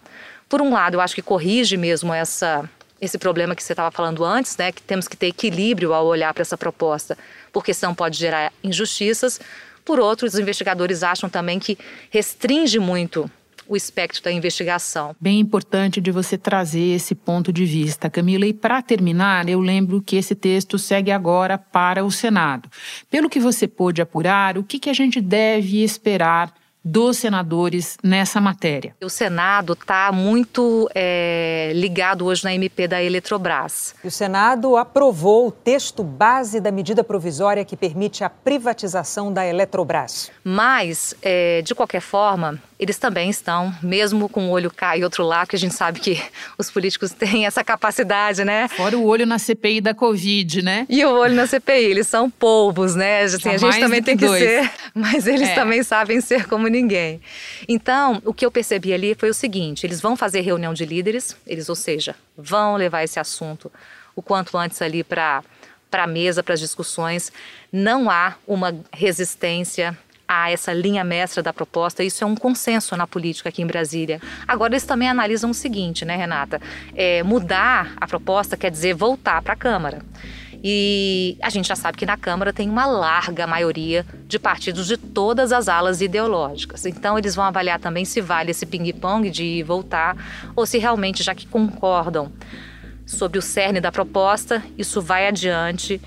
Por 0.49 0.63
um 0.63 0.73
lado, 0.73 0.95
eu 0.95 1.01
acho 1.01 1.17
que 1.17 1.23
corrige 1.23 1.77
mesmo 1.77 2.15
essa 2.15 2.71
esse 3.05 3.19
problema 3.19 3.55
que 3.55 3.63
você 3.63 3.73
estava 3.73 3.91
falando 3.91 4.25
antes, 4.25 4.57
né, 4.57 4.73
que 4.73 4.83
temos 4.83 5.07
que 5.07 5.17
ter 5.17 5.29
equilíbrio 5.29 5.93
ao 5.93 6.07
olhar 6.07 6.33
para 6.33 6.43
essa 6.43 6.57
proposta, 6.57 7.17
porque 7.53 7.73
senão 7.75 7.95
pode 7.95 8.19
gerar 8.19 8.53
injustiças. 8.63 9.41
Por 9.85 10.01
outro, 10.01 10.27
os 10.27 10.39
investigadores 10.39 11.03
acham 11.03 11.29
também 11.29 11.59
que 11.59 11.79
restringe 12.11 12.79
muito 12.79 13.31
o 13.67 13.77
espectro 13.77 14.23
da 14.23 14.33
investigação. 14.33 15.15
Bem 15.21 15.41
importante 15.41 16.01
de 16.01 16.11
você 16.11 16.37
trazer 16.37 16.95
esse 16.95 17.15
ponto 17.15 17.53
de 17.53 17.65
vista, 17.65 18.11
Camila. 18.11 18.47
E 18.47 18.53
para 18.53 18.83
terminar, 18.83 19.49
eu 19.49 19.61
lembro 19.61 20.03
que 20.03 20.17
esse 20.17 20.35
texto 20.35 20.79
segue 20.79 21.11
agora 21.11 21.57
para 21.57 22.05
o 22.05 22.11
Senado. 22.11 22.69
Pelo 23.11 23.31
que 23.31 23.41
você 23.41 23.67
pôde 23.67 24.03
apurar, 24.03 24.59
o 24.59 24.65
que, 24.65 24.79
que 24.79 24.91
a 24.91 24.95
gente 24.95 25.21
deve 25.21 25.83
esperar 25.83 26.53
dos 26.85 27.17
senadores 27.17 27.97
nessa 28.03 28.41
matéria? 28.41 28.95
O 29.03 29.09
Senado 29.09 29.73
está 29.73 30.13
muito 30.13 30.89
é, 30.95 31.73
ligado 31.75 32.27
hoje 32.27 32.45
na 32.45 32.55
MP 32.55 32.87
da 32.87 33.03
Eletrobras. 33.03 33.95
O 34.05 34.11
Senado 34.11 34.77
aprovou 34.77 35.49
o 35.49 35.51
texto 35.51 36.03
base 36.03 36.61
da 36.61 36.71
medida 36.71 37.03
provisória 37.03 37.65
que 37.65 37.77
permite 37.77 38.23
a 38.23 38.29
privatização 38.29 39.33
da 39.33 39.47
Eletrobras. 39.47 40.31
Mas, 40.43 41.15
é, 41.23 41.63
de 41.63 41.75
qualquer 41.75 42.01
forma, 42.01 42.61
eles 42.79 42.99
também 42.99 43.31
estão, 43.31 43.73
mesmo 43.83 44.29
com 44.29 44.49
o 44.49 44.51
olho 44.51 44.71
cá 44.71 44.97
e 44.97 45.05
outro 45.05 45.25
lá, 45.25 45.47
que 45.47 45.57
a 45.57 45.59
gente 45.59 45.75
sabe 45.75 46.01
que 46.01 46.21
os 46.59 46.71
políticos 46.71 47.13
têm 47.13 47.47
essa 47.47 47.65
capacidade, 47.65 48.45
né? 48.45 48.69
Fora 48.69 48.99
o 48.99 49.05
olho 49.05 49.27
na 49.27 49.39
CPI 49.39 49.81
da 49.81 49.95
Covid, 49.95 50.63
né? 50.63 50.87
E 50.89 51.05
o 51.05 51.11
olho 51.11 51.35
na 51.35 51.47
CPI, 51.47 51.85
eles 51.85 52.07
são 52.07 52.29
polvos, 52.29 52.95
né? 52.95 53.23
Assim, 53.23 53.49
a 53.49 53.57
gente 53.57 53.81
também 53.81 54.03
tem 54.03 54.17
que, 54.17 54.27
que 54.27 54.39
ser, 54.39 54.71
mas 54.95 55.27
eles 55.27 55.49
é. 55.49 55.55
também 55.55 55.83
sabem 55.83 56.21
ser 56.21 56.47
como 56.47 56.69
ninguém. 56.75 57.21
Então, 57.69 58.21
o 58.25 58.35
que 58.35 58.45
eu 58.45 58.51
percebi 58.51 58.93
ali 58.93 59.15
foi 59.15 59.31
o 59.31 59.35
seguinte: 59.35 59.87
eles 59.87 60.01
vão 60.01 60.17
fazer 60.17 60.41
reunião 60.43 60.75
de 60.75 60.85
líderes, 60.85 61.37
eles, 61.47 61.69
ou 61.69 61.75
seja, 61.75 62.15
vão 62.37 62.77
levar 62.77 63.03
esse 63.03 63.19
assunto 63.19 63.73
o 64.15 64.23
quanto 64.23 64.57
antes 64.57 64.81
ali 64.83 65.03
para 65.03 65.43
para 65.91 66.05
a 66.05 66.07
mesa, 66.09 66.43
para 66.43 66.55
as 66.55 66.61
discussões. 66.61 67.31
Não 67.73 68.11
há 68.11 68.35
uma 68.49 68.75
resistência 68.93 69.97
a 70.27 70.51
essa 70.51 70.73
linha 70.73 71.05
mestra 71.05 71.41
da 71.41 71.53
proposta. 71.53 72.03
Isso 72.03 72.25
é 72.25 72.27
um 72.27 72.35
consenso 72.35 72.97
na 72.97 73.07
política 73.07 73.49
aqui 73.49 73.63
em 73.63 73.67
Brasília. 73.67 74.21
Agora, 74.49 74.73
eles 74.73 74.85
também 74.85 75.09
analisam 75.09 75.51
o 75.51 75.55
seguinte, 75.55 76.05
né, 76.05 76.17
Renata? 76.17 76.61
É, 76.97 77.23
mudar 77.23 77.93
a 77.97 78.09
proposta 78.09 78.57
quer 78.57 78.73
dizer 78.73 78.95
voltar 78.95 79.41
para 79.43 79.53
a 79.53 79.57
Câmara. 79.57 80.03
E 80.67 81.37
a 81.43 81.51
gente 81.51 81.69
já 81.69 81.77
sabe 81.77 81.99
que 81.99 82.07
na 82.07 82.17
Câmara 82.17 82.51
tem 82.51 82.71
uma 82.71 82.87
larga 82.87 83.47
maioria 83.47 84.07
de 84.27 84.39
partidos 84.39 84.87
de 84.87 84.97
todas 84.97 85.53
as 85.53 85.69
alas 85.69 86.01
ideológicas. 86.01 86.87
Então, 86.87 87.19
eles 87.19 87.35
vão 87.35 87.45
avaliar 87.45 87.79
também 87.79 88.07
se 88.07 88.23
vale 88.23 88.51
esse 88.51 88.65
ping-pong 88.65 89.29
de 89.29 89.45
ir 89.45 89.59
e 89.59 89.63
voltar, 89.63 90.17
ou 90.57 90.65
se 90.65 90.79
realmente, 90.79 91.23
já 91.23 91.35
que 91.35 91.47
concordam 91.47 92.33
sobre 93.05 93.39
o 93.39 93.43
cerne 93.43 93.79
da 93.79 93.93
proposta, 93.93 94.63
isso 94.79 95.03
vai 95.03 95.29
adiante 95.29 96.01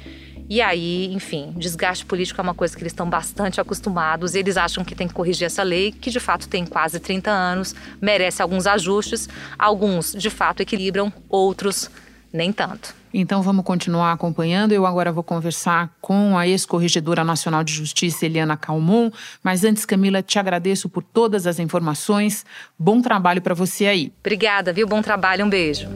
e 0.49 0.61
aí, 0.61 1.13
enfim, 1.13 1.53
desgaste 1.57 2.05
político 2.05 2.39
é 2.39 2.43
uma 2.43 2.53
coisa 2.53 2.73
que 2.75 2.81
eles 2.81 2.93
estão 2.93 3.09
bastante 3.09 3.59
acostumados. 3.59 4.33
E 4.33 4.39
eles 4.39 4.55
acham 4.55 4.83
que 4.83 4.95
tem 4.95 5.07
que 5.07 5.13
corrigir 5.13 5.45
essa 5.45 5.61
lei, 5.61 5.91
que 5.91 6.09
de 6.09 6.21
fato 6.21 6.47
tem 6.47 6.65
quase 6.65 6.99
30 7.01 7.29
anos, 7.29 7.75
merece 8.01 8.41
alguns 8.41 8.65
ajustes. 8.65 9.27
Alguns, 9.59 10.13
de 10.13 10.29
fato, 10.29 10.61
equilibram, 10.61 11.11
outros, 11.27 11.91
nem 12.31 12.53
tanto. 12.53 12.95
Então 13.13 13.41
vamos 13.41 13.63
continuar 13.63 14.11
acompanhando. 14.11 14.71
Eu 14.71 14.85
agora 14.85 15.11
vou 15.11 15.23
conversar 15.23 15.91
com 16.01 16.37
a 16.37 16.47
ex-corregedora 16.47 17.23
nacional 17.23 17.63
de 17.63 17.73
justiça, 17.73 18.25
Eliana 18.25 18.57
Calmon. 18.57 19.09
Mas 19.43 19.63
antes, 19.63 19.85
Camila, 19.85 20.21
te 20.21 20.39
agradeço 20.39 20.89
por 20.89 21.03
todas 21.03 21.47
as 21.47 21.59
informações. 21.59 22.45
Bom 22.77 23.01
trabalho 23.01 23.41
para 23.41 23.53
você 23.53 23.87
aí. 23.87 24.13
Obrigada, 24.19 24.73
viu? 24.73 24.87
Bom 24.87 25.01
trabalho, 25.01 25.45
um 25.45 25.49
beijo. 25.49 25.87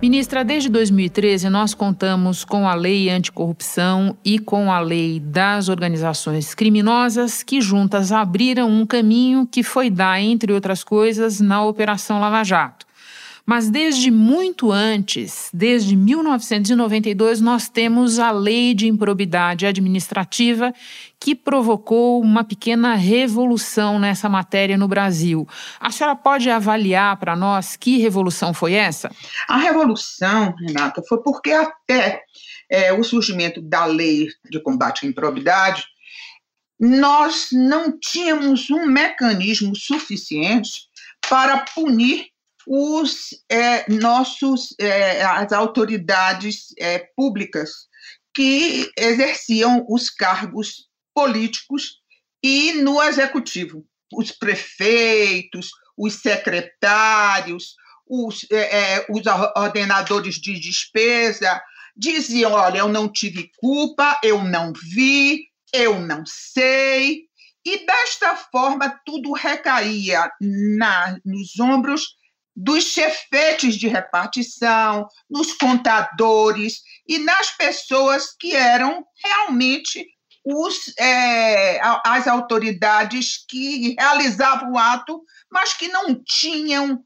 Ministra, 0.00 0.44
desde 0.44 0.68
2013 0.68 1.48
nós 1.48 1.74
contamos 1.74 2.44
com 2.44 2.68
a 2.68 2.74
lei 2.74 3.10
anticorrupção 3.10 4.16
e 4.24 4.38
com 4.38 4.70
a 4.70 4.78
lei 4.78 5.18
das 5.18 5.68
organizações 5.68 6.54
criminosas 6.54 7.42
que 7.42 7.60
juntas 7.60 8.12
abriram 8.12 8.70
um 8.70 8.86
caminho 8.86 9.44
que 9.44 9.64
foi 9.64 9.90
dar, 9.90 10.20
entre 10.20 10.52
outras 10.52 10.84
coisas, 10.84 11.40
na 11.40 11.64
Operação 11.64 12.20
Lava 12.20 12.44
Jato. 12.44 12.87
Mas 13.48 13.70
desde 13.70 14.10
muito 14.10 14.70
antes, 14.70 15.48
desde 15.54 15.96
1992, 15.96 17.40
nós 17.40 17.66
temos 17.66 18.18
a 18.18 18.30
Lei 18.30 18.74
de 18.74 18.86
Improbidade 18.86 19.64
Administrativa, 19.64 20.70
que 21.18 21.34
provocou 21.34 22.20
uma 22.20 22.44
pequena 22.44 22.94
revolução 22.94 23.98
nessa 23.98 24.28
matéria 24.28 24.76
no 24.76 24.86
Brasil. 24.86 25.48
A 25.80 25.90
senhora 25.90 26.14
pode 26.14 26.50
avaliar 26.50 27.16
para 27.16 27.34
nós 27.34 27.74
que 27.74 27.96
revolução 27.96 28.52
foi 28.52 28.74
essa? 28.74 29.10
A 29.48 29.56
revolução, 29.56 30.54
Renata, 30.60 31.02
foi 31.08 31.22
porque 31.22 31.52
até 31.52 32.20
é, 32.70 32.92
o 32.92 33.02
surgimento 33.02 33.62
da 33.62 33.86
lei 33.86 34.28
de 34.50 34.62
combate 34.62 35.06
à 35.06 35.08
improbidade, 35.08 35.86
nós 36.78 37.48
não 37.50 37.98
tínhamos 37.98 38.68
um 38.68 38.84
mecanismo 38.84 39.74
suficiente 39.74 40.82
para 41.26 41.64
punir 41.74 42.26
os 42.70 43.30
é, 43.48 43.90
nossos 43.90 44.74
é, 44.78 45.24
as 45.24 45.52
autoridades 45.52 46.66
é, 46.78 46.98
públicas 47.16 47.70
que 48.34 48.92
exerciam 48.94 49.86
os 49.88 50.10
cargos 50.10 50.86
políticos 51.14 51.96
e 52.42 52.74
no 52.74 53.02
executivo, 53.02 53.86
os 54.12 54.30
prefeitos, 54.32 55.70
os 55.96 56.16
secretários, 56.16 57.74
os, 58.06 58.46
é, 58.52 58.96
é, 58.96 59.06
os 59.08 59.22
ordenadores 59.56 60.34
de 60.34 60.60
despesa, 60.60 61.60
diziam: 61.96 62.52
olha, 62.52 62.78
eu 62.78 62.88
não 62.88 63.10
tive 63.10 63.50
culpa, 63.56 64.20
eu 64.22 64.44
não 64.44 64.74
vi, 64.74 65.46
eu 65.72 65.98
não 65.98 66.22
sei. 66.26 67.22
E 67.64 67.86
desta 67.86 68.36
forma 68.36 69.00
tudo 69.06 69.32
recaía 69.32 70.30
na, 70.38 71.18
nos 71.24 71.58
ombros 71.58 72.18
dos 72.60 72.84
chefetes 72.84 73.76
de 73.76 73.86
repartição, 73.86 75.06
nos 75.30 75.52
contadores 75.52 76.80
e 77.06 77.20
nas 77.20 77.52
pessoas 77.56 78.34
que 78.36 78.52
eram 78.52 79.04
realmente 79.24 80.04
os, 80.44 80.92
é, 80.98 81.80
as 82.04 82.26
autoridades 82.26 83.44
que 83.48 83.94
realizavam 83.96 84.72
o 84.72 84.78
ato, 84.78 85.22
mas 85.52 85.72
que 85.72 85.86
não 85.86 86.20
tinham 86.24 87.00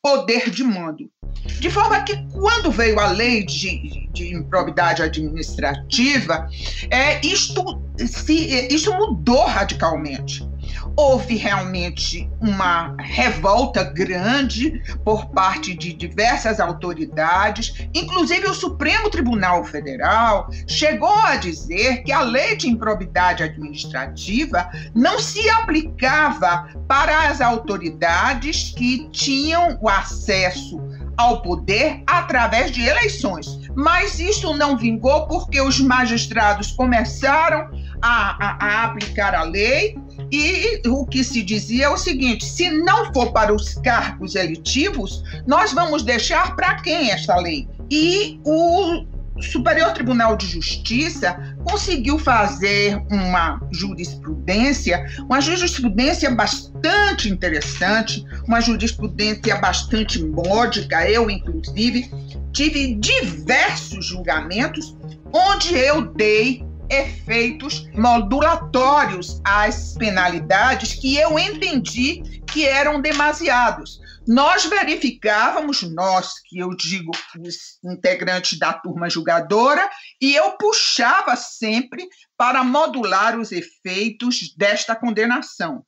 poder 0.00 0.48
de 0.50 0.62
mando. 0.62 1.10
De 1.58 1.68
forma 1.68 2.00
que, 2.04 2.14
quando 2.30 2.70
veio 2.70 3.00
a 3.00 3.06
lei 3.06 3.44
de, 3.44 4.08
de 4.12 4.32
improbidade 4.32 5.02
administrativa, 5.02 6.48
é, 6.90 7.20
isto, 7.26 7.82
se, 8.06 8.68
isto 8.72 8.92
mudou 8.92 9.46
radicalmente. 9.46 10.51
Houve 10.96 11.36
realmente 11.36 12.28
uma 12.40 12.94
revolta 12.98 13.82
grande 13.82 14.82
por 15.04 15.26
parte 15.26 15.74
de 15.74 15.92
diversas 15.92 16.60
autoridades, 16.60 17.86
inclusive 17.94 18.46
o 18.48 18.54
Supremo 18.54 19.10
Tribunal 19.10 19.64
Federal 19.64 20.50
chegou 20.66 21.14
a 21.14 21.36
dizer 21.36 22.02
que 22.02 22.12
a 22.12 22.20
lei 22.20 22.56
de 22.56 22.68
improbidade 22.68 23.42
administrativa 23.42 24.68
não 24.94 25.18
se 25.18 25.48
aplicava 25.50 26.68
para 26.86 27.28
as 27.28 27.40
autoridades 27.40 28.72
que 28.76 29.08
tinham 29.10 29.78
o 29.80 29.88
acesso 29.88 30.80
ao 31.16 31.42
poder 31.42 32.02
através 32.06 32.70
de 32.70 32.82
eleições. 32.82 33.60
Mas 33.74 34.18
isso 34.18 34.54
não 34.54 34.76
vingou 34.76 35.26
porque 35.26 35.60
os 35.60 35.80
magistrados 35.80 36.72
começaram 36.72 37.70
a, 38.00 38.44
a, 38.44 38.66
a, 38.66 38.84
aplicar 38.84 39.34
a 39.34 39.42
lei 39.42 39.96
e 40.32 40.80
o 40.88 41.04
que 41.04 41.22
se 41.22 41.42
dizia 41.42 41.84
é 41.84 41.88
o 41.90 41.98
seguinte: 41.98 42.44
se 42.46 42.70
não 42.70 43.12
for 43.12 43.32
para 43.32 43.54
os 43.54 43.74
cargos 43.74 44.34
eletivos, 44.34 45.22
nós 45.46 45.72
vamos 45.72 46.02
deixar 46.02 46.56
para 46.56 46.76
quem 46.76 47.10
esta 47.10 47.36
lei? 47.36 47.68
E 47.90 48.40
o 48.42 49.04
Superior 49.42 49.92
Tribunal 49.92 50.36
de 50.36 50.46
Justiça 50.46 51.36
conseguiu 51.64 52.18
fazer 52.18 52.96
uma 53.10 53.60
jurisprudência, 53.72 55.04
uma 55.20 55.40
jurisprudência 55.40 56.30
bastante 56.30 57.28
interessante, 57.28 58.24
uma 58.46 58.60
jurisprudência 58.60 59.56
bastante 59.56 60.22
módica. 60.24 61.08
Eu, 61.10 61.28
inclusive, 61.28 62.10
tive 62.52 62.94
diversos 62.94 64.06
julgamentos 64.06 64.96
onde 65.32 65.74
eu 65.74 66.06
dei 66.14 66.64
efeitos 66.92 67.88
modulatórios 67.94 69.40
às 69.42 69.94
penalidades 69.96 70.94
que 70.94 71.16
eu 71.16 71.38
entendi 71.38 72.42
que 72.46 72.66
eram 72.66 73.00
demasiados. 73.00 73.98
Nós 74.28 74.66
verificávamos, 74.66 75.82
nós, 75.82 76.34
que 76.46 76.58
eu 76.58 76.76
digo, 76.76 77.10
os 77.40 77.78
integrantes 77.84 78.58
da 78.58 78.72
turma 78.72 79.10
julgadora, 79.10 79.88
e 80.20 80.34
eu 80.34 80.52
puxava 80.52 81.34
sempre 81.34 82.06
para 82.36 82.62
modular 82.62 83.38
os 83.38 83.50
efeitos 83.50 84.54
desta 84.56 84.94
condenação. 84.94 85.84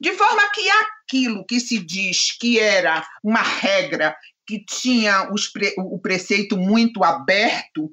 De 0.00 0.12
forma 0.12 0.50
que 0.50 0.68
aquilo 0.68 1.46
que 1.46 1.60
se 1.60 1.78
diz 1.78 2.36
que 2.38 2.58
era 2.58 3.06
uma 3.22 3.42
regra 3.42 4.16
que 4.46 4.64
tinha 4.64 5.28
pre, 5.52 5.74
o 5.78 5.98
preceito 5.98 6.56
muito 6.56 7.04
aberto, 7.04 7.88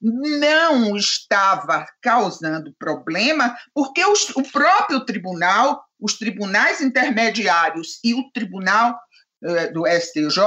não 0.00 0.96
estava 0.96 1.84
causando 2.00 2.74
problema, 2.78 3.56
porque 3.74 4.04
os, 4.04 4.30
o 4.30 4.42
próprio 4.42 5.04
tribunal, 5.04 5.82
os 6.00 6.16
tribunais 6.16 6.80
intermediários 6.80 7.98
e 8.04 8.14
o 8.14 8.30
tribunal 8.32 8.98
eh, 9.42 9.72
do 9.72 9.86
STJ 9.86 10.38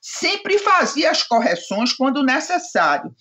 sempre 0.00 0.58
fazia 0.58 1.10
as 1.10 1.22
correções 1.22 1.92
quando 1.92 2.22
necessário. 2.22 3.14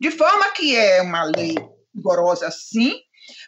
De 0.00 0.10
forma 0.10 0.50
que 0.52 0.76
é 0.76 1.02
uma 1.02 1.24
lei 1.24 1.54
rigorosa, 1.94 2.50
sim, 2.50 2.98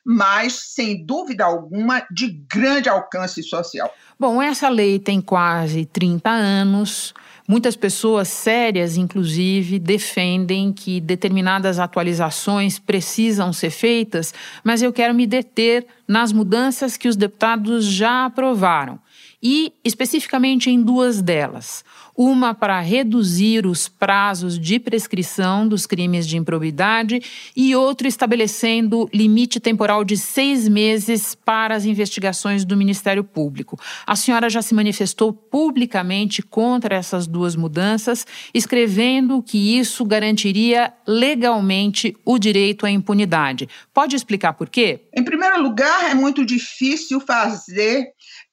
mas, 0.05 0.73
sem 0.75 1.05
dúvida 1.05 1.45
alguma, 1.45 2.07
de 2.11 2.29
grande 2.49 2.89
alcance 2.89 3.43
social. 3.43 3.93
Bom, 4.19 4.41
essa 4.41 4.69
lei 4.69 4.99
tem 4.99 5.21
quase 5.21 5.85
30 5.85 6.31
anos. 6.31 7.13
Muitas 7.49 7.77
pessoas 7.77 8.29
sérias, 8.29 8.97
inclusive, 8.97 9.79
defendem 9.79 10.73
que 10.73 11.01
determinadas 11.01 11.79
atualizações 11.79 12.79
precisam 12.79 13.53
ser 13.53 13.71
feitas, 13.71 14.35
mas 14.65 14.83
eu 14.83 14.93
quero 14.93 15.15
me 15.15 15.27
deter 15.27 15.87
nas 16.09 16.33
mudanças 16.33 16.97
que 16.97 17.09
os 17.09 17.15
deputados 17.15 17.85
já 17.85 18.27
aprovaram 18.27 18.99
e 19.43 19.73
especificamente 19.85 20.71
em 20.71 20.83
duas 20.83 21.23
delas 21.23 21.85
uma 22.17 22.55
para 22.55 22.81
reduzir 22.81 23.67
os 23.67 23.89
prazos 23.89 24.59
de 24.59 24.79
prescrição 24.79 25.69
dos 25.69 25.87
crimes 25.87 26.27
de 26.27 26.37
improbidade 26.37 27.21
e 27.55 27.77
outra 27.77 28.09
estabelecendo 28.09 29.09
limite 29.13 29.61
temporal 29.61 30.05
de 30.05 30.17
seis 30.17 30.69
meses 30.69 31.35
para 31.35 31.75
as 31.75 31.85
investigações 31.85 32.65
do 32.65 32.77
Ministério 32.77 33.23
Público. 33.23 33.79
A 34.07 34.17
senhora 34.17 34.49
já 34.49 34.63
se 34.63 34.75
manifestou 34.75 35.33
publicamente 35.33 36.43
contra 36.43 36.95
essas 36.95 37.27
duas 37.27 37.55
mudanças, 37.55 38.27
escrevendo 38.55 39.43
que 39.43 39.79
isso 39.79 40.05
garantiria 40.05 40.93
legalmente 41.07 42.17
o 42.25 42.39
direito 42.39 42.87
à 42.87 42.91
impunidade. 42.91 43.69
Pode 43.93 44.17
explicar 44.17 44.55
por 44.55 44.69
quê? 44.69 45.01
Em 45.15 45.23
primeiro 45.23 45.63
lugar, 45.63 46.11
é 46.11 46.15
muito 46.15 46.45
difícil 46.45 47.21
fazer 47.21 48.07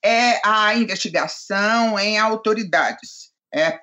é, 0.04 0.41
a 0.45 0.76
investigação 0.76 1.97
em 1.97 2.17
autoridades 2.17 3.22
é, 3.53 3.79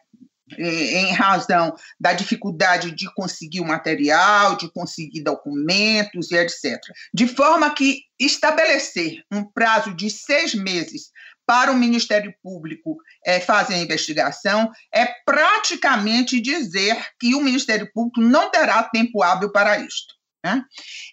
em 0.58 1.12
razão 1.12 1.74
da 1.98 2.12
dificuldade 2.12 2.90
de 2.90 3.12
conseguir 3.14 3.60
o 3.60 3.66
material, 3.66 4.56
de 4.56 4.70
conseguir 4.70 5.22
documentos 5.22 6.30
e 6.30 6.36
etc. 6.36 6.80
De 7.14 7.26
forma 7.26 7.72
que 7.72 8.02
estabelecer 8.18 9.22
um 9.30 9.44
prazo 9.44 9.94
de 9.94 10.10
seis 10.10 10.54
meses 10.54 11.10
para 11.46 11.72
o 11.72 11.76
Ministério 11.76 12.32
Público 12.42 12.96
é, 13.24 13.40
fazer 13.40 13.74
a 13.74 13.78
investigação 13.78 14.70
é 14.92 15.06
praticamente 15.24 16.40
dizer 16.40 16.96
que 17.18 17.34
o 17.34 17.40
Ministério 17.40 17.90
Público 17.92 18.20
não 18.20 18.50
terá 18.50 18.82
tempo 18.84 19.22
hábil 19.22 19.50
para 19.50 19.78
isto. 19.78 20.14
Né? 20.44 20.62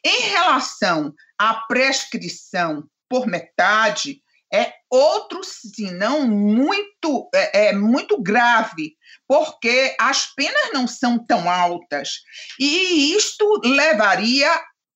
Em 0.05 0.29
relação 0.29 1.13
à 1.39 1.55
prescrição 1.67 2.87
por 3.09 3.25
metade, 3.25 4.21
é 4.53 4.73
outro 4.89 5.41
sinão 5.43 6.27
muito 6.27 7.29
é, 7.33 7.67
é, 7.67 7.73
muito 7.73 8.21
grave, 8.21 8.95
porque 9.27 9.95
as 9.99 10.33
penas 10.33 10.71
não 10.73 10.87
são 10.87 11.23
tão 11.23 11.49
altas 11.49 12.21
e 12.59 13.13
isto 13.13 13.61
levaria 13.63 14.49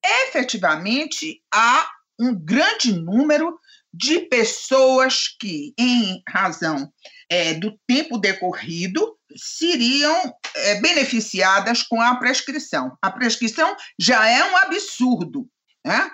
efetivamente 0.04 1.42
a 1.54 1.88
um 2.20 2.34
grande 2.34 2.94
número 2.94 3.58
de 3.94 4.20
pessoas 4.22 5.28
que, 5.40 5.74
em 5.78 6.22
razão 6.30 6.92
é, 7.30 7.54
do 7.54 7.78
tempo 7.86 8.18
decorrido, 8.18 9.18
seriam 9.36 10.34
é, 10.56 10.76
beneficiadas 10.80 11.84
com 11.84 12.02
a 12.02 12.16
prescrição. 12.16 12.98
A 13.02 13.12
prescrição 13.12 13.76
já 14.00 14.28
é 14.28 14.44
um 14.50 14.58
absurdo. 14.58 15.48
Né? 15.86 16.12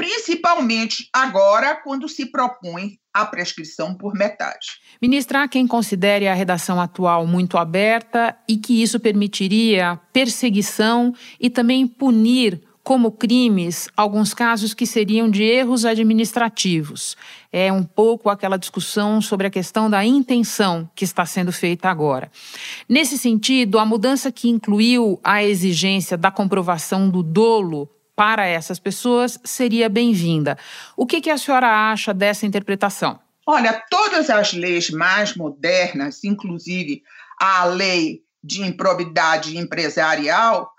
Principalmente 0.00 1.08
agora 1.12 1.74
quando 1.76 2.08
se 2.08 2.26
propõe 2.26 2.98
a 3.12 3.26
prescrição 3.26 3.94
por 3.94 4.14
metade. 4.14 4.80
Ministra, 5.02 5.42
há 5.42 5.48
quem 5.48 5.66
considere 5.66 6.26
a 6.26 6.32
redação 6.32 6.80
atual 6.80 7.26
muito 7.26 7.58
aberta 7.58 8.34
e 8.48 8.56
que 8.56 8.82
isso 8.82 8.98
permitiria 8.98 10.00
perseguição 10.12 11.12
e 11.38 11.50
também 11.50 11.86
punir 11.86 12.62
como 12.82 13.12
crimes 13.12 13.88
alguns 13.94 14.32
casos 14.32 14.72
que 14.72 14.86
seriam 14.86 15.28
de 15.28 15.42
erros 15.42 15.84
administrativos. 15.84 17.14
É 17.52 17.70
um 17.70 17.82
pouco 17.82 18.30
aquela 18.30 18.56
discussão 18.56 19.20
sobre 19.20 19.46
a 19.46 19.50
questão 19.50 19.90
da 19.90 20.02
intenção 20.04 20.88
que 20.94 21.04
está 21.04 21.26
sendo 21.26 21.52
feita 21.52 21.90
agora. 21.90 22.30
Nesse 22.88 23.18
sentido, 23.18 23.78
a 23.78 23.84
mudança 23.84 24.32
que 24.32 24.48
incluiu 24.48 25.20
a 25.22 25.44
exigência 25.44 26.16
da 26.16 26.30
comprovação 26.30 27.10
do 27.10 27.22
dolo 27.22 27.88
para 28.14 28.46
essas 28.46 28.78
pessoas 28.78 29.38
seria 29.44 29.88
bem-vinda. 29.88 30.58
O 30.96 31.06
que, 31.06 31.20
que 31.20 31.30
a 31.30 31.38
senhora 31.38 31.92
acha 31.92 32.12
dessa 32.12 32.46
interpretação? 32.46 33.18
Olha, 33.46 33.82
todas 33.90 34.30
as 34.30 34.52
leis 34.52 34.90
mais 34.90 35.34
modernas, 35.34 36.22
inclusive 36.22 37.02
a 37.40 37.64
lei 37.64 38.22
de 38.42 38.62
improbidade 38.62 39.56
empresarial, 39.56 40.70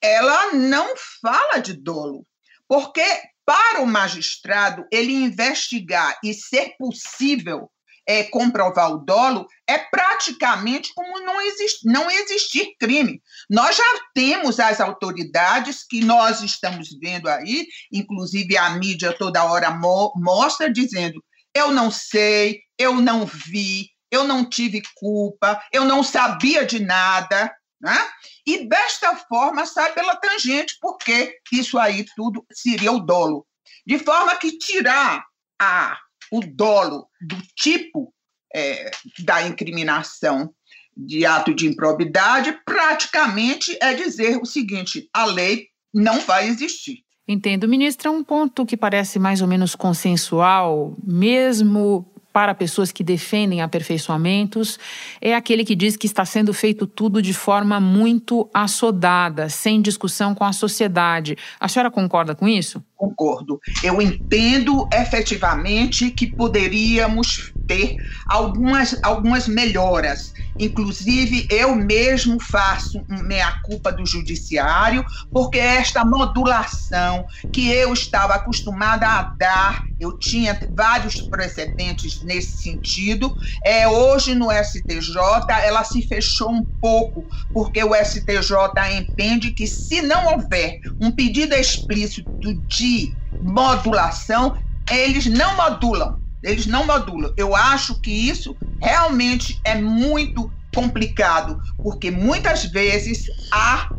ela 0.00 0.52
não 0.52 0.94
fala 1.20 1.58
de 1.58 1.74
dolo, 1.74 2.26
porque 2.68 3.04
para 3.44 3.82
o 3.82 3.86
magistrado 3.86 4.86
ele 4.90 5.12
investigar 5.12 6.18
e 6.24 6.32
ser 6.32 6.74
possível 6.78 7.70
é, 8.06 8.24
comprovar 8.24 8.92
o 8.92 8.98
dolo, 8.98 9.46
é 9.66 9.78
praticamente 9.78 10.92
como 10.94 11.20
não, 11.20 11.40
exist, 11.40 11.80
não 11.84 12.10
existir 12.10 12.74
crime. 12.78 13.22
Nós 13.48 13.76
já 13.76 13.84
temos 14.14 14.60
as 14.60 14.80
autoridades 14.80 15.84
que 15.88 16.04
nós 16.04 16.42
estamos 16.42 16.88
vendo 17.00 17.28
aí, 17.28 17.66
inclusive 17.92 18.56
a 18.56 18.70
mídia 18.70 19.16
toda 19.16 19.44
hora 19.44 19.70
mo 19.70 20.12
mostra, 20.16 20.72
dizendo: 20.72 21.22
eu 21.54 21.70
não 21.70 21.90
sei, 21.90 22.60
eu 22.78 22.94
não 22.94 23.24
vi, 23.24 23.90
eu 24.10 24.24
não 24.24 24.48
tive 24.48 24.82
culpa, 24.94 25.62
eu 25.72 25.84
não 25.84 26.02
sabia 26.02 26.64
de 26.64 26.80
nada. 26.80 27.54
Né? 27.80 28.08
E 28.46 28.66
desta 28.66 29.14
forma 29.16 29.66
sai 29.66 29.92
pela 29.92 30.16
tangente, 30.16 30.76
porque 30.80 31.38
isso 31.52 31.78
aí 31.78 32.06
tudo 32.16 32.44
seria 32.52 32.92
o 32.92 33.00
dolo. 33.00 33.46
De 33.86 33.98
forma 33.98 34.36
que 34.36 34.56
tirar 34.56 35.22
a 35.60 35.98
o 36.34 36.40
dolo 36.40 37.06
do 37.20 37.36
tipo 37.54 38.12
é, 38.52 38.90
da 39.20 39.46
incriminação 39.46 40.52
de 40.96 41.24
ato 41.24 41.54
de 41.54 41.66
improbidade, 41.66 42.58
praticamente 42.64 43.76
é 43.80 43.94
dizer 43.94 44.38
o 44.38 44.44
seguinte: 44.44 45.08
a 45.12 45.24
lei 45.24 45.68
não 45.92 46.20
vai 46.20 46.48
existir. 46.48 47.04
Entendo, 47.26 47.68
ministra. 47.68 48.10
Um 48.10 48.22
ponto 48.22 48.66
que 48.66 48.76
parece 48.76 49.18
mais 49.18 49.40
ou 49.40 49.48
menos 49.48 49.74
consensual, 49.74 50.94
mesmo 51.02 52.13
para 52.34 52.52
pessoas 52.52 52.90
que 52.90 53.04
defendem 53.04 53.62
aperfeiçoamentos 53.62 54.76
é 55.20 55.36
aquele 55.36 55.64
que 55.64 55.76
diz 55.76 55.96
que 55.96 56.08
está 56.08 56.24
sendo 56.24 56.52
feito 56.52 56.84
tudo 56.84 57.22
de 57.22 57.32
forma 57.32 57.78
muito 57.78 58.50
assodada, 58.52 59.48
sem 59.48 59.80
discussão 59.80 60.34
com 60.34 60.42
a 60.42 60.52
sociedade. 60.52 61.38
A 61.60 61.68
senhora 61.68 61.92
concorda 61.92 62.34
com 62.34 62.48
isso? 62.48 62.82
Concordo. 62.96 63.60
Eu 63.84 64.02
entendo 64.02 64.88
efetivamente 64.92 66.10
que 66.10 66.26
poderíamos 66.26 67.53
ter 67.66 67.96
algumas, 68.26 68.96
algumas 69.02 69.46
melhoras. 69.48 70.32
Inclusive, 70.58 71.46
eu 71.50 71.74
mesmo 71.74 72.40
faço 72.40 73.04
meia-culpa 73.08 73.90
do 73.92 74.06
judiciário, 74.06 75.04
porque 75.32 75.58
esta 75.58 76.04
modulação 76.04 77.26
que 77.52 77.70
eu 77.70 77.92
estava 77.92 78.34
acostumada 78.34 79.06
a 79.06 79.22
dar, 79.22 79.82
eu 79.98 80.16
tinha 80.16 80.58
vários 80.70 81.20
precedentes 81.20 82.22
nesse 82.22 82.62
sentido, 82.62 83.34
é, 83.64 83.88
hoje 83.88 84.34
no 84.34 84.50
STJ 84.50 85.16
ela 85.64 85.82
se 85.84 86.02
fechou 86.06 86.50
um 86.50 86.64
pouco, 86.80 87.26
porque 87.52 87.82
o 87.82 87.94
STJ 87.94 88.56
entende 88.96 89.50
que 89.50 89.66
se 89.66 90.02
não 90.02 90.34
houver 90.34 90.78
um 91.00 91.10
pedido 91.10 91.54
explícito 91.54 92.28
de 92.68 93.12
modulação, 93.40 94.56
eles 94.90 95.26
não 95.26 95.56
modulam 95.56 96.23
eles 96.44 96.66
não 96.66 96.86
modulam. 96.86 97.32
Eu 97.36 97.56
acho 97.56 98.00
que 98.00 98.10
isso 98.10 98.56
realmente 98.80 99.60
é 99.64 99.74
muito 99.74 100.52
complicado, 100.74 101.60
porque 101.78 102.10
muitas 102.10 102.64
vezes 102.64 103.26
há 103.50 103.90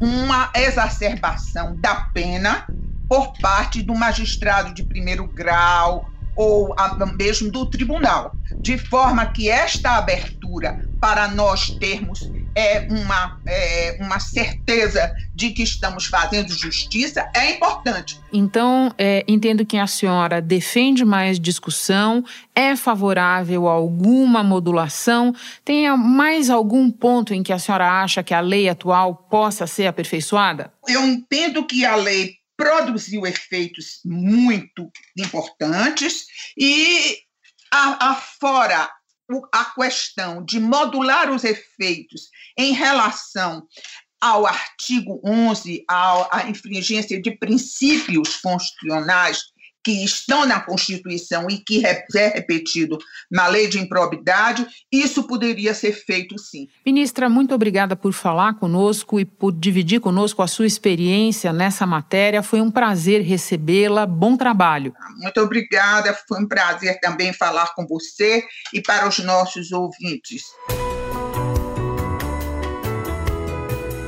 uma 0.00 0.50
exacerbação 0.54 1.76
da 1.76 1.94
pena 2.12 2.66
por 3.08 3.32
parte 3.40 3.82
do 3.82 3.94
magistrado 3.94 4.74
de 4.74 4.82
primeiro 4.82 5.26
grau 5.28 6.10
ou 6.36 6.74
mesmo 7.16 7.50
do 7.50 7.64
tribunal, 7.66 8.34
de 8.60 8.76
forma 8.76 9.24
que 9.26 9.48
esta 9.48 9.96
abertura 9.96 10.84
para 11.00 11.28
nós 11.28 11.70
termos 11.78 12.28
é 12.54 12.86
uma, 12.88 13.40
é 13.46 13.98
uma 14.00 14.20
certeza 14.20 15.14
de 15.34 15.50
que 15.50 15.62
estamos 15.62 16.06
fazendo 16.06 16.54
justiça 16.54 17.28
é 17.34 17.52
importante. 17.52 18.20
Então, 18.32 18.92
é, 18.96 19.24
entendo 19.26 19.66
que 19.66 19.76
a 19.76 19.86
senhora 19.86 20.40
defende 20.40 21.04
mais 21.04 21.38
discussão, 21.40 22.24
é 22.54 22.76
favorável 22.76 23.68
a 23.68 23.72
alguma 23.72 24.42
modulação. 24.42 25.34
Tem 25.64 25.88
mais 25.96 26.50
algum 26.50 26.90
ponto 26.90 27.34
em 27.34 27.42
que 27.42 27.52
a 27.52 27.58
senhora 27.58 28.02
acha 28.02 28.22
que 28.22 28.34
a 28.34 28.40
lei 28.40 28.68
atual 28.68 29.14
possa 29.14 29.66
ser 29.66 29.86
aperfeiçoada? 29.86 30.72
Eu 30.86 31.04
entendo 31.04 31.66
que 31.66 31.84
a 31.84 31.96
lei 31.96 32.34
produziu 32.56 33.26
efeitos 33.26 34.00
muito 34.04 34.90
importantes 35.18 36.26
e 36.56 37.18
afora 37.70 38.88
a 39.52 39.64
questão 39.64 40.44
de 40.44 40.60
modular 40.60 41.30
os 41.30 41.44
efeitos 41.44 42.28
em 42.58 42.72
relação 42.72 43.66
ao 44.20 44.46
artigo 44.46 45.20
11, 45.24 45.84
à 45.88 46.48
infringência 46.48 47.20
de 47.20 47.36
princípios 47.36 48.36
constitucionais 48.36 49.42
que 49.84 50.04
estão 50.04 50.46
na 50.46 50.60
Constituição 50.60 51.46
e 51.50 51.58
que 51.58 51.84
é 51.84 52.04
repetido 52.28 52.98
na 53.30 53.46
lei 53.46 53.68
de 53.68 53.78
improbidade, 53.78 54.66
isso 54.90 55.24
poderia 55.24 55.74
ser 55.74 55.92
feito 55.92 56.38
sim. 56.38 56.68
Ministra, 56.84 57.28
muito 57.28 57.54
obrigada 57.54 57.94
por 57.94 58.12
falar 58.12 58.54
conosco 58.54 59.20
e 59.20 59.24
por 59.24 59.52
dividir 59.52 60.00
conosco 60.00 60.42
a 60.42 60.46
sua 60.46 60.66
experiência 60.66 61.52
nessa 61.52 61.86
matéria. 61.86 62.42
Foi 62.42 62.60
um 62.60 62.70
prazer 62.70 63.22
recebê-la. 63.22 64.06
Bom 64.06 64.36
trabalho. 64.36 64.94
Muito 65.18 65.40
obrigada. 65.40 66.16
Foi 66.26 66.40
um 66.40 66.48
prazer 66.48 66.98
também 67.00 67.32
falar 67.32 67.74
com 67.74 67.86
você 67.86 68.44
e 68.72 68.80
para 68.80 69.06
os 69.06 69.18
nossos 69.18 69.70
ouvintes. 69.72 70.42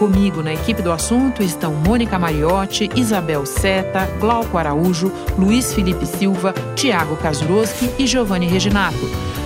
Comigo 0.00 0.42
na 0.42 0.54
equipe 0.54 0.80
do 0.80 0.90
assunto 0.90 1.42
estão 1.42 1.74
Mônica 1.74 2.18
Mariotti, 2.18 2.88
Isabel 2.96 3.44
Seta, 3.44 4.06
Glauco 4.18 4.56
Araújo, 4.56 5.12
Luiz 5.38 5.74
Felipe 5.74 6.06
Silva, 6.06 6.54
Tiago 6.74 7.16
Kazuroski 7.16 7.90
e 7.98 8.06
Giovanni 8.06 8.46
Reginato. 8.46 8.96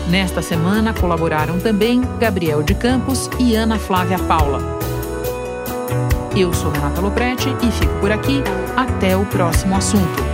Nesta 0.09 0.41
semana 0.41 0.95
colaboraram 0.95 1.59
também 1.59 2.03
Gabriel 2.21 2.63
de 2.63 2.73
Campos 2.73 3.29
e 3.41 3.57
Ana 3.57 3.81
Flávia 3.81 4.17
Paula. 4.21 4.61
Eu 6.37 6.53
sou 6.53 6.71
Renata 6.71 7.01
Loprete 7.01 7.49
e 7.49 7.73
fico 7.73 7.95
por 7.99 8.13
aqui. 8.13 8.41
Até 8.77 9.17
o 9.17 9.27
próximo 9.27 9.75
assunto. 9.75 10.34